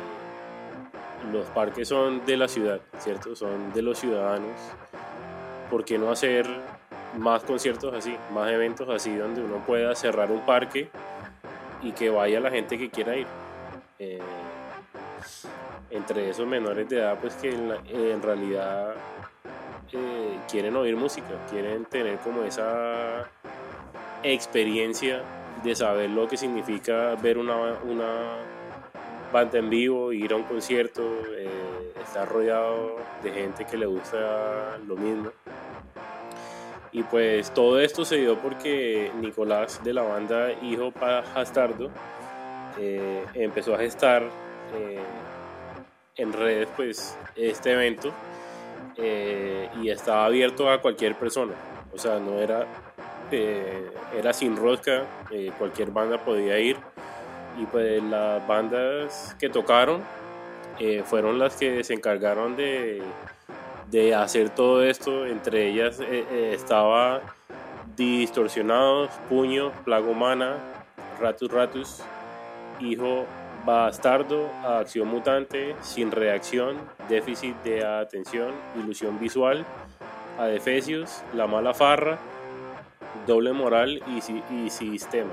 los 1.32 1.46
parques 1.48 1.88
son 1.88 2.26
de 2.26 2.38
la 2.38 2.48
ciudad, 2.48 2.80
¿cierto? 3.00 3.36
Son 3.36 3.74
de 3.74 3.82
los 3.82 4.00
ciudadanos. 4.00 4.60
¿Por 5.70 5.86
qué 5.86 5.98
no 5.98 6.12
hacer 6.12 6.48
más 7.18 7.44
conciertos 7.44 7.94
así, 7.94 8.16
más 8.34 8.52
eventos 8.52 8.90
así, 8.90 9.16
donde 9.16 9.42
uno 9.42 9.58
pueda 9.66 9.96
cerrar 9.96 10.32
un 10.32 10.42
parque 10.42 10.90
y 11.82 11.92
que 11.92 12.10
vaya 12.10 12.40
la 12.40 12.52
gente 12.52 12.78
que 12.78 12.90
quiera 12.90 13.16
ir? 13.16 13.28
Eh, 14.00 14.20
entre 15.90 16.30
esos 16.30 16.48
menores 16.48 16.90
de 16.90 16.98
edad, 16.98 17.18
pues 17.22 17.36
que 17.36 17.54
en, 17.54 17.72
en 17.88 18.22
realidad 18.22 18.96
eh, 19.92 20.40
quieren 20.50 20.76
oír 20.76 20.96
música, 20.96 21.28
quieren 21.50 21.86
tener 21.86 22.18
como 22.20 22.42
esa 22.44 23.30
experiencia 24.24 25.22
de 25.64 25.76
saber 25.76 26.10
lo 26.10 26.28
que 26.28 26.36
significa 26.36 27.16
ver 27.16 27.38
una, 27.38 27.56
una 27.84 28.38
banda 29.34 29.60
en 29.60 29.70
vivo, 29.70 30.14
ir 30.14 30.32
a 30.32 30.38
un 30.38 30.44
concierto, 30.44 31.02
eh, 31.38 31.92
estar 32.02 32.30
rodeado 32.30 32.96
de 33.22 33.32
gente 33.32 33.66
que 33.66 33.76
le 33.76 33.86
gusta 33.86 34.78
lo 34.88 34.96
mismo. 34.96 35.32
Y 36.94 37.02
pues 37.04 37.52
todo 37.52 37.80
esto 37.80 38.06
se 38.06 38.18
dio 38.18 38.38
porque 38.38 39.12
Nicolás 39.20 39.84
de 39.84 39.94
la 39.94 40.04
banda 40.04 40.54
Hijo 40.62 40.92
para 40.92 41.22
Bastardo 41.34 41.90
eh, 42.80 43.26
empezó 43.34 43.74
a 43.74 43.80
gestar 43.80 44.24
eh, 44.76 45.00
en 46.16 46.32
redes 46.32 46.68
pues 46.76 47.18
este 47.36 47.72
evento 47.72 48.12
eh, 48.98 49.68
y 49.82 49.90
estaba 49.90 50.26
abierto 50.26 50.70
a 50.70 50.82
cualquier 50.82 51.16
persona. 51.16 51.54
O 51.92 51.98
sea, 51.98 52.20
no 52.20 52.40
era, 52.40 52.68
eh, 53.32 53.92
era 54.16 54.32
sin 54.32 54.56
rosca, 54.56 55.04
cualquier 55.58 55.90
banda 55.90 56.24
podía 56.24 56.60
ir. 56.60 56.78
Y 57.60 57.66
pues 57.66 58.02
las 58.04 58.46
bandas 58.48 59.36
que 59.40 59.50
tocaron 59.50 60.02
eh, 60.80 61.04
fueron 61.06 61.38
las 61.40 61.56
que 61.56 61.84
se 61.84 61.94
encargaron 61.94 62.56
de, 62.56 63.02
de 63.92 64.16
hacer 64.16 64.50
todo 64.50 64.84
esto. 64.84 65.26
Entre 65.26 65.68
ellas 65.70 66.00
eh, 66.00 66.26
eh, 66.32 66.52
estaba 66.56 67.22
Distorsionados, 67.96 69.12
Puño, 69.30 69.72
Plaga 69.86 70.08
Humana, 70.08 70.56
Ratus 71.22 71.52
Ratus, 71.52 72.02
Hijo 72.80 73.26
Bastardo, 73.66 74.50
Acción 74.66 75.08
Mutante, 75.08 75.76
Sin 75.82 76.12
Reacción, 76.12 76.78
Déficit 77.08 77.56
de 77.64 77.86
Atención, 77.86 78.52
Ilusión 78.84 79.20
Visual, 79.20 79.64
Adefesios, 80.40 81.22
La 81.36 81.46
Mala 81.46 81.74
Farra, 81.76 82.18
Doble 83.28 83.54
Moral 83.54 84.02
y, 84.08 84.22
Si- 84.22 84.44
y 84.50 84.70
Sistema. 84.72 85.32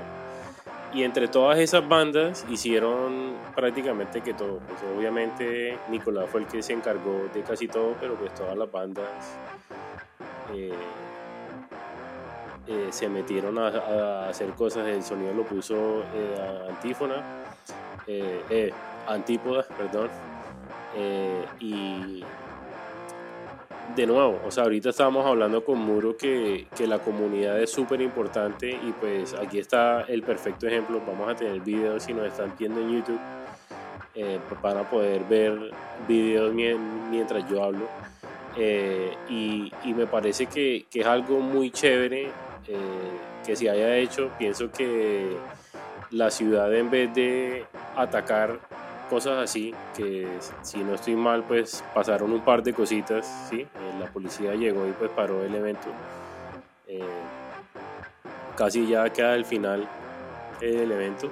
Y 0.93 1.03
entre 1.03 1.27
todas 1.29 1.57
esas 1.59 1.87
bandas 1.87 2.45
hicieron 2.49 3.33
prácticamente 3.55 4.21
que 4.21 4.33
todo. 4.33 4.59
Pues 4.59 4.79
obviamente 4.97 5.77
Nicolás 5.89 6.29
fue 6.29 6.41
el 6.41 6.47
que 6.47 6.61
se 6.61 6.73
encargó 6.73 7.29
de 7.33 7.41
casi 7.43 7.67
todo, 7.67 7.95
pero 7.99 8.15
pues 8.15 8.33
todas 8.35 8.57
las 8.57 8.69
bandas 8.69 9.05
eh, 10.53 10.73
eh, 12.67 12.87
se 12.89 13.07
metieron 13.07 13.57
a, 13.57 14.27
hacer 14.27 14.49
cosas. 14.49 14.85
El 14.87 15.03
sonido 15.03 15.33
lo 15.33 15.43
puso 15.43 16.03
eh, 16.13 16.67
Antífona, 16.69 17.23
Antípoda, 19.07 19.65
perdón. 19.77 20.09
Y 21.61 22.23
de 23.95 24.07
nuevo, 24.07 24.39
o 24.45 24.51
sea, 24.51 24.63
ahorita 24.63 24.89
estábamos 24.89 25.25
hablando 25.25 25.65
con 25.65 25.77
Muro 25.79 26.15
que, 26.15 26.67
que 26.75 26.87
la 26.87 26.99
comunidad 26.99 27.61
es 27.61 27.71
súper 27.71 28.01
importante 28.01 28.69
y 28.69 28.93
pues 28.99 29.33
aquí 29.33 29.59
está 29.59 30.03
el 30.03 30.23
perfecto 30.23 30.67
ejemplo. 30.67 31.01
Vamos 31.05 31.29
a 31.29 31.35
tener 31.35 31.59
videos 31.59 32.03
si 32.03 32.13
nos 32.13 32.25
están 32.25 32.53
viendo 32.57 32.79
en 32.79 32.91
YouTube 32.95 33.19
eh, 34.15 34.39
para 34.61 34.89
poder 34.89 35.23
ver 35.25 35.71
videos 36.07 36.53
mie- 36.53 36.77
mientras 37.09 37.49
yo 37.49 37.63
hablo. 37.63 37.85
Eh, 38.57 39.13
y, 39.29 39.71
y, 39.83 39.93
me 39.93 40.05
parece 40.07 40.45
que, 40.45 40.85
que, 40.89 41.01
es 41.01 41.05
algo 41.05 41.39
muy 41.39 41.71
chévere 41.71 42.27
eh, 42.67 42.77
que 43.45 43.55
se 43.55 43.69
haya 43.69 43.95
hecho. 43.97 44.29
Pienso 44.37 44.71
que 44.71 45.35
la 46.11 46.29
ciudad 46.29 46.73
en 46.73 46.89
vez 46.89 47.13
de 47.13 47.65
atacar 47.95 48.59
cosas 49.11 49.43
así, 49.43 49.75
que 49.93 50.25
si 50.61 50.77
no 50.79 50.95
estoy 50.95 51.17
mal, 51.17 51.43
pues 51.43 51.83
pasaron 51.93 52.31
un 52.31 52.39
par 52.39 52.63
de 52.63 52.71
cositas, 52.71 53.47
¿sí? 53.49 53.59
Eh, 53.59 53.67
la 53.99 54.05
policía 54.07 54.55
llegó 54.55 54.87
y 54.87 54.91
pues 54.93 55.11
paró 55.11 55.43
el 55.43 55.53
evento. 55.53 55.89
casi 58.55 58.87
ya 58.87 59.09
queda 59.11 59.35
el 59.35 59.43
final 59.43 59.85
del 60.61 60.91
evento. 60.91 61.29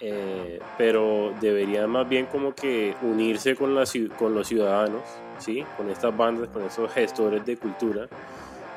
Eh, 0.00 0.58
pero 0.76 1.32
debería 1.40 1.86
más 1.86 2.08
bien 2.08 2.26
como 2.26 2.54
que 2.54 2.94
unirse 3.02 3.56
con, 3.56 3.74
la, 3.74 3.84
con 4.18 4.34
los 4.34 4.48
ciudadanos, 4.48 5.02
¿sí? 5.38 5.64
con 5.76 5.90
estas 5.90 6.16
bandas, 6.16 6.48
con 6.48 6.64
esos 6.64 6.90
gestores 6.92 7.44
de 7.46 7.56
cultura, 7.56 8.06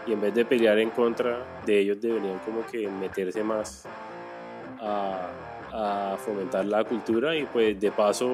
y 0.08 0.14
en 0.14 0.22
vez 0.22 0.34
de 0.34 0.46
pelear 0.46 0.80
en 0.80 0.90
contra 0.90 1.40
de 1.66 1.80
ellos, 1.80 2.02
deberían 2.02 2.40
como 2.40 2.66
que 2.66 2.88
meterse 2.88 3.44
más 3.44 3.86
a, 4.82 5.28
a 5.72 6.18
fomentar 6.24 6.66
la 6.66 6.84
cultura 6.84 7.36
y 7.36 7.46
pues 7.46 7.80
de 7.80 7.92
paso 7.92 8.30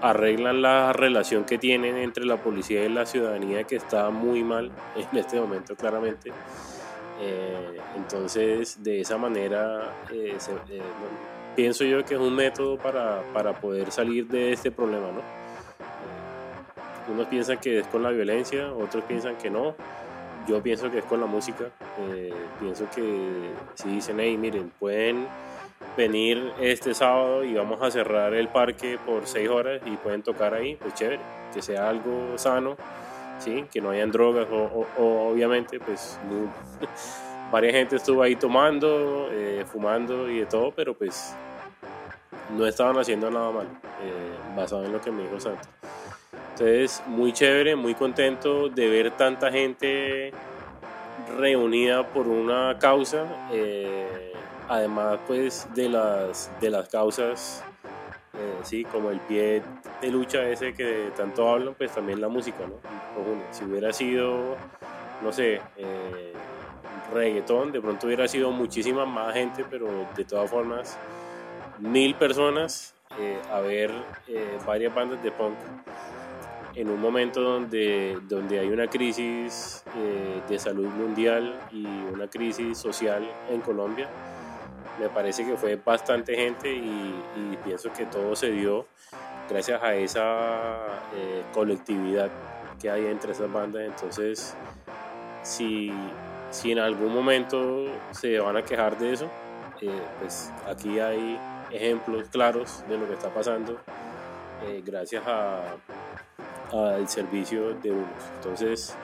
arreglan 0.00 0.62
la 0.62 0.92
relación 0.92 1.44
que 1.44 1.58
tienen 1.58 1.96
entre 1.96 2.24
la 2.24 2.36
policía 2.36 2.84
y 2.84 2.88
la 2.88 3.06
ciudadanía 3.06 3.64
que 3.64 3.76
está 3.76 4.10
muy 4.10 4.42
mal 4.42 4.70
en 5.12 5.18
este 5.18 5.40
momento 5.40 5.76
claramente. 5.76 6.32
Eh, 7.20 7.78
entonces 7.96 8.82
de 8.82 9.00
esa 9.00 9.16
manera 9.16 9.94
eh, 10.10 10.34
se, 10.38 10.52
eh, 10.52 10.82
pienso 11.54 11.84
yo 11.84 12.04
que 12.04 12.14
es 12.14 12.20
un 12.20 12.34
método 12.34 12.76
para, 12.78 13.22
para 13.32 13.52
poder 13.52 13.90
salir 13.90 14.26
de 14.28 14.52
este 14.52 14.70
problema, 14.70 15.08
¿no? 15.08 15.20
Eh, 15.20 17.12
unos 17.12 17.26
piensan 17.26 17.58
que 17.58 17.80
es 17.80 17.86
con 17.88 18.02
la 18.02 18.10
violencia, 18.10 18.72
otros 18.72 19.04
piensan 19.04 19.36
que 19.36 19.50
no. 19.50 19.74
Yo 20.48 20.62
pienso 20.62 20.90
que 20.90 20.98
es 20.98 21.04
con 21.04 21.20
la 21.20 21.26
música. 21.26 21.70
Eh, 22.10 22.32
pienso 22.60 22.88
que 22.94 23.50
si 23.74 23.88
dicen, 23.88 24.18
hey, 24.18 24.36
miren, 24.36 24.72
pueden 24.78 25.26
venir 25.96 26.52
este 26.60 26.94
sábado 26.94 27.44
y 27.44 27.54
vamos 27.54 27.80
a 27.82 27.90
cerrar 27.90 28.34
el 28.34 28.48
parque 28.48 28.98
por 29.04 29.26
seis 29.26 29.48
horas 29.48 29.82
y 29.84 29.90
pueden 29.96 30.22
tocar 30.22 30.54
ahí, 30.54 30.76
pues 30.76 30.94
chévere, 30.94 31.20
que 31.52 31.62
sea 31.62 31.88
algo 31.88 32.36
sano, 32.36 32.76
¿sí? 33.38 33.64
que 33.70 33.80
no 33.80 33.90
hayan 33.90 34.10
drogas 34.10 34.46
o, 34.50 34.86
obviamente 34.98 35.78
pues 35.80 36.18
varias 37.52 37.74
gente 37.74 37.96
estuvo 37.96 38.22
ahí 38.22 38.36
tomando, 38.36 39.28
eh, 39.30 39.64
fumando 39.70 40.30
y 40.30 40.40
de 40.40 40.46
todo, 40.46 40.72
pero 40.72 40.94
pues 40.94 41.34
no 42.56 42.66
estaban 42.66 42.98
haciendo 42.98 43.30
nada 43.30 43.50
mal, 43.50 43.66
eh, 44.02 44.56
basado 44.56 44.84
en 44.84 44.92
lo 44.92 45.00
que 45.00 45.10
me 45.10 45.22
dijo 45.22 45.40
Santo. 45.40 45.68
Entonces, 46.52 47.02
muy 47.06 47.32
chévere, 47.32 47.76
muy 47.76 47.94
contento 47.94 48.68
de 48.68 48.88
ver 48.88 49.10
tanta 49.12 49.50
gente 49.50 50.32
reunida 51.38 52.06
por 52.06 52.26
una 52.26 52.78
causa, 52.78 53.24
eh, 53.52 54.31
además 54.76 55.18
pues 55.26 55.66
de 55.74 55.88
las, 55.88 56.50
de 56.60 56.70
las 56.70 56.88
causas, 56.88 57.62
sí, 58.62 58.84
como 58.84 59.10
el 59.10 59.20
pie 59.20 59.62
de 60.00 60.10
lucha 60.10 60.42
ese 60.48 60.72
que 60.72 61.10
tanto 61.16 61.48
hablan, 61.48 61.74
pues 61.74 61.92
también 61.92 62.20
la 62.20 62.28
música, 62.28 62.60
¿no? 62.66 62.74
Si 63.50 63.64
hubiera 63.64 63.92
sido, 63.92 64.56
no 65.22 65.32
sé, 65.32 65.60
reggaetón, 67.12 67.72
de 67.72 67.80
pronto 67.80 68.06
hubiera 68.06 68.26
sido 68.26 68.50
muchísima 68.50 69.04
más 69.04 69.34
gente, 69.34 69.64
pero 69.68 69.88
de 70.16 70.24
todas 70.24 70.50
formas, 70.50 70.98
mil 71.78 72.14
personas 72.14 72.94
eh, 73.18 73.38
a 73.50 73.60
ver 73.60 73.90
eh, 74.26 74.58
varias 74.66 74.94
bandas 74.94 75.22
de 75.22 75.30
punk 75.30 75.54
en 76.74 76.88
un 76.88 76.98
momento 76.98 77.42
donde, 77.42 78.18
donde 78.26 78.58
hay 78.58 78.68
una 78.68 78.86
crisis 78.86 79.84
eh, 79.98 80.40
de 80.48 80.58
salud 80.58 80.86
mundial 80.86 81.54
y 81.70 81.84
una 81.84 82.28
crisis 82.28 82.78
social 82.78 83.28
en 83.50 83.60
Colombia. 83.60 84.08
Me 85.02 85.08
parece 85.08 85.44
que 85.44 85.56
fue 85.56 85.76
bastante 85.76 86.34
gente 86.34 86.72
y, 86.72 87.58
pienso 87.64 87.92
que 87.92 88.06
todo 88.06 88.34
se 88.34 88.50
dio 88.50 88.86
gracias 89.48 89.82
a 89.82 89.94
esa 89.94 91.00
colectividad 91.52 92.30
que 92.80 92.90
hay 92.90 93.06
entre 93.06 93.32
esas 93.32 93.52
bandas. 93.52 93.82
Entonces, 93.82 94.54
si 95.42 95.92
si 96.52 96.70
en 96.70 96.78
algún 96.78 97.14
momento 97.14 97.86
se 98.10 98.38
van 98.38 98.58
a 98.58 98.62
quejar 98.62 98.98
de 98.98 99.14
eso, 99.14 99.24
eh, 99.80 99.90
pues 100.20 100.52
aquí 100.68 101.00
hay 101.00 101.40
ejemplos 101.70 102.28
claros 102.28 102.84
de 102.88 102.98
lo 102.98 103.08
que 103.08 103.14
está 103.14 103.30
pasando 103.30 103.78
eh, 104.66 104.82
gracias 104.84 105.24
al 105.26 107.08
servicio 107.08 107.72
de 107.80 107.90
unos. 107.90 108.06
Entonces, 108.36 108.94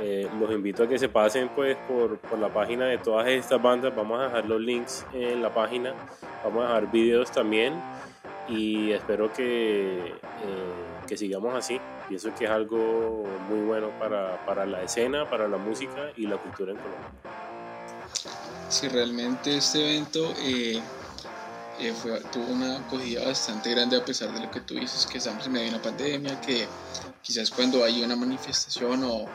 eh, 0.00 0.28
los 0.38 0.50
invito 0.50 0.84
a 0.84 0.88
que 0.88 0.98
se 0.98 1.08
pasen 1.08 1.48
pues 1.54 1.76
por, 1.88 2.18
por, 2.18 2.38
la 2.38 2.48
página 2.48 2.86
de 2.86 2.98
todas 2.98 3.26
estas 3.28 3.60
bandas. 3.60 3.94
Vamos 3.94 4.20
a 4.20 4.24
dejar 4.24 4.46
los 4.46 4.60
links 4.60 5.06
en 5.12 5.42
la 5.42 5.52
página, 5.52 5.94
vamos 6.44 6.64
a 6.64 6.68
dejar 6.68 6.90
videos 6.90 7.30
también 7.30 7.74
y 8.48 8.92
espero 8.92 9.32
que, 9.32 10.14
que 11.06 11.16
sigamos 11.16 11.54
así. 11.54 11.80
Pienso 12.08 12.32
que 12.34 12.44
es 12.44 12.50
algo 12.50 13.24
muy 13.48 13.66
bueno 13.66 13.90
para, 13.98 14.44
para, 14.46 14.64
la 14.64 14.82
escena, 14.82 15.28
para 15.28 15.48
la 15.48 15.56
música 15.56 16.12
y 16.16 16.26
la 16.26 16.36
cultura 16.36 16.72
en 16.72 16.78
Colombia. 16.78 17.10
Sí, 18.68 18.88
realmente 18.88 19.56
este 19.56 19.78
evento 19.82 20.32
eh, 20.38 20.80
eh, 21.80 21.92
fue, 21.92 22.20
tuvo 22.32 22.52
una 22.52 22.78
acogida 22.78 23.24
bastante 23.24 23.70
grande 23.70 23.96
a 23.96 24.04
pesar 24.04 24.32
de 24.32 24.40
lo 24.40 24.50
que 24.50 24.60
tú 24.60 24.74
dices, 24.74 25.06
que 25.06 25.18
estamos 25.18 25.46
en 25.46 25.52
medio 25.52 25.66
de 25.66 25.74
una 25.74 25.82
pandemia, 25.82 26.40
que 26.40 26.66
quizás 27.22 27.50
cuando 27.50 27.84
hay 27.84 28.02
una 28.02 28.16
manifestación 28.16 29.04
o, 29.04 29.26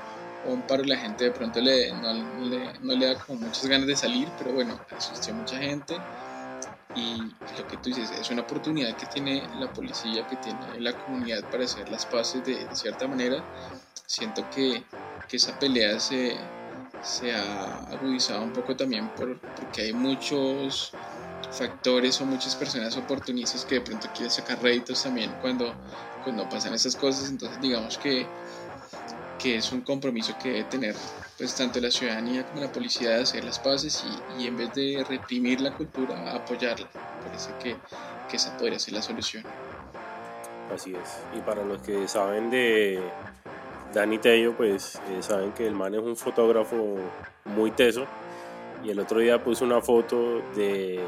o 0.43 0.53
un 0.53 0.63
paro 0.63 0.83
la 0.83 0.97
gente 0.97 1.25
de 1.25 1.31
pronto 1.31 1.59
le, 1.61 1.93
no, 1.93 2.13
le, 2.13 2.79
no 2.79 2.95
le 2.95 3.05
da 3.05 3.15
como 3.15 3.41
muchas 3.41 3.67
ganas 3.67 3.87
de 3.87 3.95
salir, 3.95 4.33
pero 4.37 4.53
bueno, 4.53 4.79
asistió 4.95 5.33
mucha 5.33 5.57
gente 5.57 6.01
y 6.93 7.31
lo 7.57 7.65
que 7.67 7.77
tú 7.77 7.89
dices 7.89 8.11
es 8.11 8.29
una 8.29 8.41
oportunidad 8.41 8.95
que 8.95 9.05
tiene 9.05 9.49
la 9.53 9.71
policía, 9.71 10.25
que 10.27 10.35
tiene 10.37 10.79
la 10.79 10.93
comunidad 10.93 11.43
para 11.45 11.63
hacer 11.63 11.89
las 11.89 12.05
paces 12.05 12.43
de, 12.43 12.67
cierta 12.75 13.07
manera. 13.07 13.43
Siento 14.05 14.49
que, 14.49 14.83
que 15.27 15.37
esa 15.37 15.57
pelea 15.57 15.99
se, 15.99 16.37
se, 17.01 17.33
ha 17.33 17.75
agudizado 17.91 18.43
un 18.43 18.51
poco 18.51 18.75
también 18.75 19.09
por, 19.09 19.39
porque 19.55 19.83
hay 19.83 19.93
muchos 19.93 20.91
factores 21.51 22.19
o 22.19 22.25
muchas 22.25 22.55
personas 22.55 22.95
oportunistas 22.97 23.65
que 23.65 23.75
de 23.75 23.81
pronto 23.81 24.07
quieren 24.13 24.31
sacar 24.31 24.61
réditos 24.61 25.01
también 25.01 25.31
cuando, 25.39 25.73
cuando 26.23 26.47
pasan 26.49 26.73
esas 26.73 26.95
cosas. 26.95 27.29
Entonces 27.29 27.59
digamos 27.61 27.97
que, 27.97 28.27
que 29.41 29.55
es 29.55 29.71
un 29.71 29.81
compromiso 29.81 30.35
que 30.41 30.49
debe 30.49 30.63
tener 30.65 30.95
pues 31.37 31.55
tanto 31.55 31.79
la 31.79 31.89
ciudadanía 31.89 32.45
como 32.45 32.61
la 32.61 32.71
policía 32.71 33.11
de 33.11 33.23
hacer 33.23 33.43
las 33.43 33.59
paces 33.59 34.05
y, 34.37 34.45
en 34.45 34.57
vez 34.57 34.73
de 34.73 35.03
reprimir 35.07 35.59
la 35.61 35.73
cultura, 35.73 36.35
apoyarla. 36.35 36.87
Parece 37.25 37.51
que, 37.61 37.75
que, 38.29 38.35
esa 38.35 38.55
podría 38.57 38.77
ser 38.77 38.93
la 38.93 39.01
solución. 39.01 39.43
Así 40.73 40.93
es. 40.93 41.37
Y 41.37 41.41
para 41.41 41.63
los 41.63 41.81
que 41.81 42.07
saben 42.07 42.51
de 42.51 43.01
Dani 43.93 44.19
Tello, 44.19 44.55
pues 44.55 44.95
eh, 45.09 45.21
saben 45.21 45.51
que 45.53 45.65
el 45.65 45.73
man 45.73 45.95
es 45.95 46.01
un 46.01 46.15
fotógrafo 46.15 46.97
muy 47.45 47.71
teso. 47.71 48.05
Y 48.83 48.89
el 48.91 48.99
otro 48.99 49.19
día 49.19 49.43
puso 49.43 49.65
una 49.65 49.81
foto 49.81 50.41
de, 50.55 50.99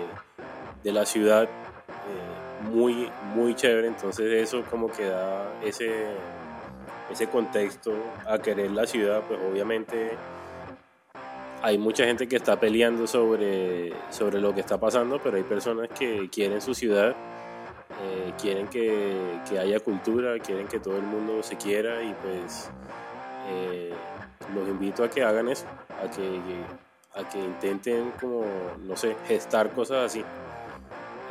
de 0.83 0.91
la 0.91 1.05
ciudad 1.05 1.43
eh, 1.43 2.69
muy, 2.71 3.09
muy 3.35 3.55
chévere. 3.55 3.87
Entonces 3.87 4.31
eso 4.41 4.63
como 4.69 4.91
que 4.91 5.05
da 5.05 5.59
ese 5.63 5.91
ese 7.13 7.27
contexto 7.27 7.93
a 8.27 8.37
querer 8.39 8.71
la 8.71 8.85
ciudad, 8.85 9.21
pues 9.27 9.39
obviamente 9.49 10.11
hay 11.61 11.77
mucha 11.77 12.03
gente 12.03 12.27
que 12.27 12.35
está 12.35 12.59
peleando 12.59 13.07
sobre, 13.07 13.93
sobre 14.09 14.41
lo 14.41 14.53
que 14.53 14.59
está 14.59 14.77
pasando, 14.77 15.19
pero 15.23 15.37
hay 15.37 15.43
personas 15.43 15.87
que 15.97 16.29
quieren 16.29 16.61
su 16.61 16.73
ciudad, 16.73 17.11
eh, 17.11 18.33
quieren 18.41 18.67
que, 18.67 19.39
que, 19.47 19.59
haya 19.59 19.79
cultura, 19.79 20.37
quieren 20.39 20.67
que 20.67 20.79
todo 20.79 20.97
el 20.97 21.03
mundo 21.03 21.41
se 21.41 21.55
quiera 21.55 22.03
y 22.03 22.13
pues 22.15 22.69
eh, 23.47 23.93
los 24.53 24.67
invito 24.67 25.05
a 25.05 25.09
que 25.09 25.23
hagan 25.23 25.47
eso, 25.47 25.65
a 26.03 26.09
que, 26.11 26.39
a 27.13 27.29
que 27.29 27.39
intenten 27.39 28.11
como, 28.19 28.43
no 28.85 28.97
sé, 28.97 29.15
gestar 29.27 29.69
cosas 29.69 30.05
así. 30.07 30.23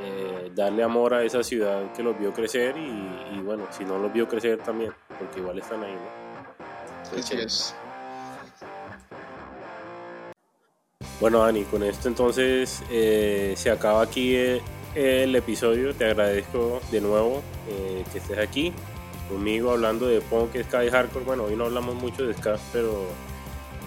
Eh, 0.05 0.51
darle 0.55 0.83
amor 0.83 1.15
a 1.15 1.23
esa 1.23 1.43
ciudad 1.45 1.93
que 1.93 2.03
los 2.03 2.19
vio 2.19 2.33
crecer 2.33 2.77
y, 2.77 3.37
y, 3.37 3.41
bueno, 3.41 3.67
si 3.71 3.85
no 3.85 3.99
los 3.99 4.13
vio 4.13 4.29
crecer 4.29 4.59
también, 4.59 4.93
porque 5.19 5.39
igual 5.39 5.59
están 5.59 5.85
ahí, 5.85 5.93
¿no? 5.93 6.23
Entonces, 7.05 7.75
Bueno, 11.21 11.39
Dani, 11.39 11.63
con 11.65 11.85
esto 11.85 12.09
entonces 12.09 12.83
eh, 12.91 13.55
se 13.57 13.71
acaba 13.71 14.03
aquí 14.03 14.35
el, 14.35 14.61
el, 14.97 15.37
episodio. 15.37 15.95
Te 15.95 16.07
agradezco 16.07 16.81
de 16.91 17.01
nuevo 17.01 17.43
eh, 17.69 18.05
que 18.11 18.19
estés 18.19 18.39
aquí 18.39 18.73
conmigo 19.29 19.71
hablando 19.71 20.07
de 20.09 20.21
punk, 20.21 20.57
ska 20.65 20.85
y 20.85 20.91
hardcore. 20.91 21.25
Bueno, 21.25 21.45
hoy 21.45 21.55
no 21.55 21.67
hablamos 21.67 21.95
mucho 21.95 22.25
de 22.25 22.35
ska, 22.35 22.59
pero 22.73 23.05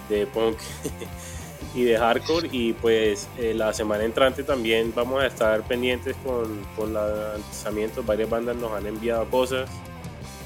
de 0.08 0.26
punk 0.26 0.56
y 1.74 1.84
de 1.84 1.98
hardcore 1.98 2.48
y 2.52 2.72
pues 2.74 3.28
eh, 3.38 3.54
la 3.54 3.72
semana 3.72 4.04
entrante 4.04 4.42
también 4.42 4.92
vamos 4.94 5.22
a 5.22 5.26
estar 5.26 5.62
pendientes 5.62 6.16
con, 6.24 6.64
con 6.76 6.94
lanzamientos, 6.94 8.04
varias 8.04 8.30
bandas 8.30 8.56
nos 8.56 8.72
han 8.72 8.86
enviado 8.86 9.28
cosas 9.30 9.68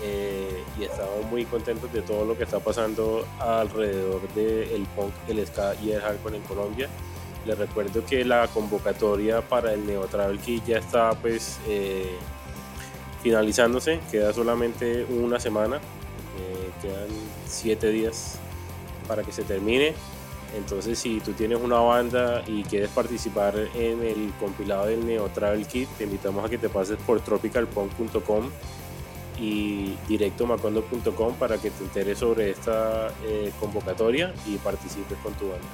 eh, 0.03 0.65
y 0.79 0.85
estamos 0.85 1.25
muy 1.31 1.45
contentos 1.45 1.93
de 1.93 2.01
todo 2.03 2.25
lo 2.25 2.37
que 2.37 2.45
está 2.45 2.59
pasando 2.59 3.27
alrededor 3.39 4.23
del 4.35 4.87
punk, 4.97 5.13
el 5.29 5.47
ska 5.47 5.75
y 5.83 5.91
el 5.91 6.01
hardcore 6.01 6.37
en 6.37 6.43
Colombia. 6.43 6.89
Les 7.47 7.57
recuerdo 7.57 8.05
que 8.05 8.25
la 8.25 8.49
convocatoria 8.49 9.41
para 9.43 9.73
el 9.73 9.87
Neo 9.87 10.07
Travel 10.07 10.39
Kit 10.39 10.65
ya 10.67 10.79
está 10.79 11.13
pues 11.13 11.59
eh, 11.67 12.17
finalizándose, 13.23 14.01
queda 14.11 14.33
solamente 14.33 15.05
una 15.05 15.39
semana, 15.39 15.77
eh, 15.77 16.71
quedan 16.83 17.09
siete 17.47 17.91
días 17.91 18.39
para 19.07 19.23
que 19.23 19.33
se 19.33 19.43
termine. 19.43 19.95
Entonces 20.57 20.99
si 20.99 21.21
tú 21.21 21.33
tienes 21.33 21.61
una 21.61 21.79
banda 21.79 22.43
y 22.47 22.63
quieres 22.65 22.91
participar 22.91 23.55
en 23.75 24.03
el 24.03 24.33
compilado 24.41 24.87
del 24.87 25.07
Neo 25.07 25.29
Travel 25.29 25.67
Kit, 25.67 25.89
te 25.97 26.05
invitamos 26.05 26.45
a 26.45 26.49
que 26.49 26.59
te 26.59 26.69
pases 26.69 26.99
por 26.99 27.21
tropicalpunk.com 27.21 28.51
y 29.39 29.97
directomacondo.com 30.09 31.35
para 31.35 31.59
que 31.59 31.71
te 31.71 31.85
enteres 31.85 32.19
sobre 32.19 32.51
esta 32.51 33.09
eh, 33.25 33.53
convocatoria 33.59 34.35
y 34.47 34.57
participes 34.57 35.17
con 35.23 35.33
tu 35.35 35.49
banda. 35.51 35.67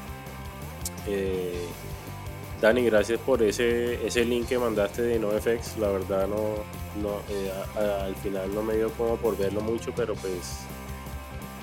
Eh, 1.07 1.67
Dani, 2.61 2.85
gracias 2.85 3.21
por 3.21 3.43
ese, 3.43 4.07
ese 4.07 4.25
link 4.25 4.49
que 4.49 4.59
mandaste 4.59 5.03
de 5.03 5.19
NoFX. 5.19 5.79
La 5.79 5.89
verdad 5.89 6.27
no, 6.27 6.55
no 7.03 7.21
eh, 7.29 7.53
al 7.79 8.15
final 8.17 8.55
no 8.55 8.63
me 8.63 8.77
dio 8.77 8.91
como 8.93 9.17
por 9.17 9.37
verlo 9.37 9.61
mucho, 9.61 9.93
pero 9.95 10.15
pues 10.15 10.61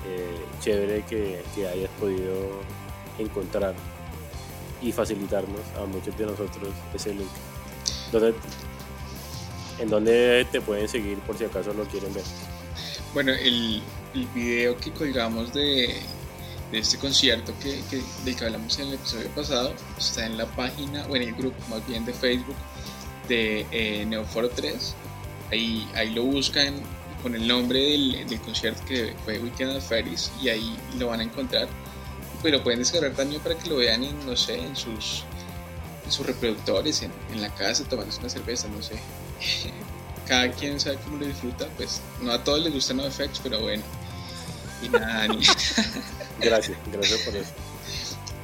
eh, 0.06 0.36
chévere 0.60 1.02
que, 1.02 1.42
que 1.54 1.66
hayas 1.66 1.90
podido 1.98 2.60
encontrar 3.18 3.74
y 4.82 4.92
facilitarnos 4.92 5.60
a 5.80 5.86
muchos 5.86 6.16
de 6.18 6.26
nosotros 6.26 6.68
ese 6.94 7.14
link. 7.14 7.28
¿Dónde- 8.12 8.34
¿En 9.78 9.88
dónde 9.90 10.46
te 10.52 10.60
pueden 10.60 10.88
seguir 10.88 11.18
por 11.20 11.36
si 11.36 11.44
acaso 11.44 11.72
lo 11.72 11.84
quieren 11.84 12.12
ver? 12.14 12.22
Bueno, 13.12 13.32
el, 13.32 13.82
el 14.14 14.26
video 14.34 14.76
que 14.76 14.92
colgamos 14.92 15.52
de, 15.52 15.94
de 16.70 16.78
este 16.78 16.98
concierto 16.98 17.52
que, 17.62 17.80
que- 17.90 18.02
del 18.24 18.36
que 18.36 18.44
hablamos 18.44 18.78
en 18.78 18.88
el 18.88 18.94
episodio 18.94 19.28
pasado 19.30 19.72
está 19.98 20.26
en 20.26 20.36
la 20.38 20.46
página, 20.46 21.04
o 21.08 21.16
en 21.16 21.22
el 21.22 21.34
grupo 21.34 21.56
más 21.68 21.84
bien 21.88 22.04
de 22.04 22.12
Facebook 22.12 22.56
de 23.28 23.66
eh, 23.72 24.04
Neoforo 24.06 24.48
3. 24.50 24.94
Ahí, 25.50 25.88
ahí 25.94 26.10
lo 26.14 26.22
buscan 26.24 26.74
con 27.22 27.34
el 27.34 27.46
nombre 27.48 27.78
del, 27.80 28.26
del 28.28 28.40
concierto 28.42 28.82
que 28.86 29.14
fue 29.24 29.38
Weekend 29.38 29.72
at 29.76 29.80
Ferris 29.82 30.30
y 30.42 30.50
ahí 30.50 30.76
lo 30.98 31.08
van 31.08 31.20
a 31.20 31.24
encontrar. 31.24 31.68
Lo 32.50 32.62
pueden 32.62 32.80
descargar 32.80 33.12
también 33.12 33.40
para 33.40 33.56
que 33.56 33.68
lo 33.68 33.76
vean 33.76 34.04
en, 34.04 34.26
no 34.26 34.36
sé, 34.36 34.58
en 34.58 34.76
sus, 34.76 35.24
en 36.04 36.12
sus 36.12 36.26
reproductores, 36.26 37.02
en, 37.02 37.10
en 37.32 37.40
la 37.40 37.48
casa, 37.54 37.84
tomándose 37.84 38.20
una 38.20 38.28
cerveza, 38.28 38.68
no 38.68 38.82
sé. 38.82 38.94
Cada 40.26 40.50
quien 40.50 40.78
sabe 40.80 40.98
cómo 41.04 41.18
lo 41.18 41.26
disfruta, 41.26 41.66
pues 41.76 42.00
no 42.22 42.32
a 42.32 42.42
todos 42.42 42.62
les 42.62 42.72
gustan 42.72 42.98
los 42.98 43.06
effects, 43.06 43.40
pero 43.42 43.60
bueno. 43.60 43.82
Y 44.82 44.88
nada, 44.88 45.28
ni, 45.28 45.38
Gracias, 46.40 46.76
gracias 46.92 47.20
por 47.20 47.36
eso. 47.36 47.50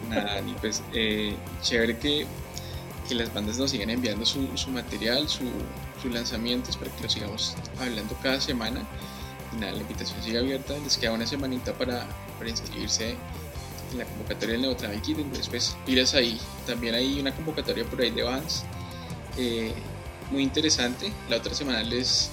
nada, 0.09 0.41
ni 0.41 0.53
pues 0.55 0.83
eh, 0.95 1.35
chévere 1.63 1.99
que, 1.99 2.27
que 3.09 3.15
las 3.15 3.33
bandas 3.33 3.59
nos 3.59 3.71
sigan 3.71 3.91
enviando 3.91 4.25
su, 4.25 4.57
su 4.57 4.71
material, 4.71 5.29
su, 5.29 5.45
sus 6.01 6.13
lanzamientos 6.13 6.77
para 6.77 6.91
que 6.93 7.03
lo 7.03 7.11
sigamos 7.11 7.57
hablando 7.79 8.17
cada 8.23 8.41
semana. 8.41 8.83
Y 9.53 9.57
nada, 9.57 9.73
la 9.73 9.81
invitación 9.81 10.23
sigue 10.23 10.39
abierta, 10.39 10.75
les 10.79 10.97
queda 10.97 11.13
una 11.13 11.27
semanita 11.27 11.73
para, 11.75 12.07
para 12.39 12.51
inscribirse 12.51 13.17
en 13.93 13.99
la 13.99 14.05
convocatoria 14.05 14.57
del 14.57 14.64
entonces 14.64 15.49
pues 15.49 15.76
pilas 15.86 16.14
ahí. 16.14 16.41
También 16.66 16.95
hay 16.95 17.20
una 17.20 17.34
convocatoria 17.34 17.84
por 17.84 18.01
ahí 18.01 18.11
de 18.11 18.22
bands 18.22 18.64
eh, 19.36 19.72
muy 20.30 20.43
interesante. 20.43 21.12
La 21.28 21.36
otra 21.36 21.55
semana 21.55 21.82
les, 21.82 22.30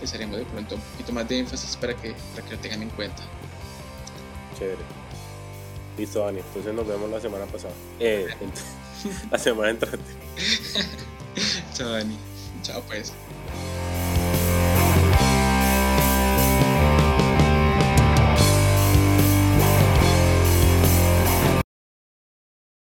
les 0.00 0.14
haremos 0.14 0.38
de 0.38 0.44
pronto 0.44 0.76
un 0.76 0.80
poquito 0.80 1.12
más 1.12 1.28
de 1.28 1.38
énfasis 1.38 1.76
para 1.76 1.94
que, 1.94 2.14
para 2.34 2.46
que 2.46 2.56
lo 2.56 2.60
tengan 2.60 2.82
en 2.82 2.90
cuenta. 2.90 3.22
Chévere. 4.58 4.82
Listo, 5.98 6.24
Dani. 6.24 6.38
Entonces 6.38 6.74
nos 6.74 6.86
vemos 6.86 7.10
la 7.10 7.20
semana 7.20 7.46
pasada. 7.46 7.74
Eh, 8.00 8.28
la 9.30 9.38
semana 9.38 9.70
entrante. 9.70 10.12
Chao 11.74 11.90
Dani. 11.90 12.16
Chao 12.62 12.82
pues. 12.82 13.12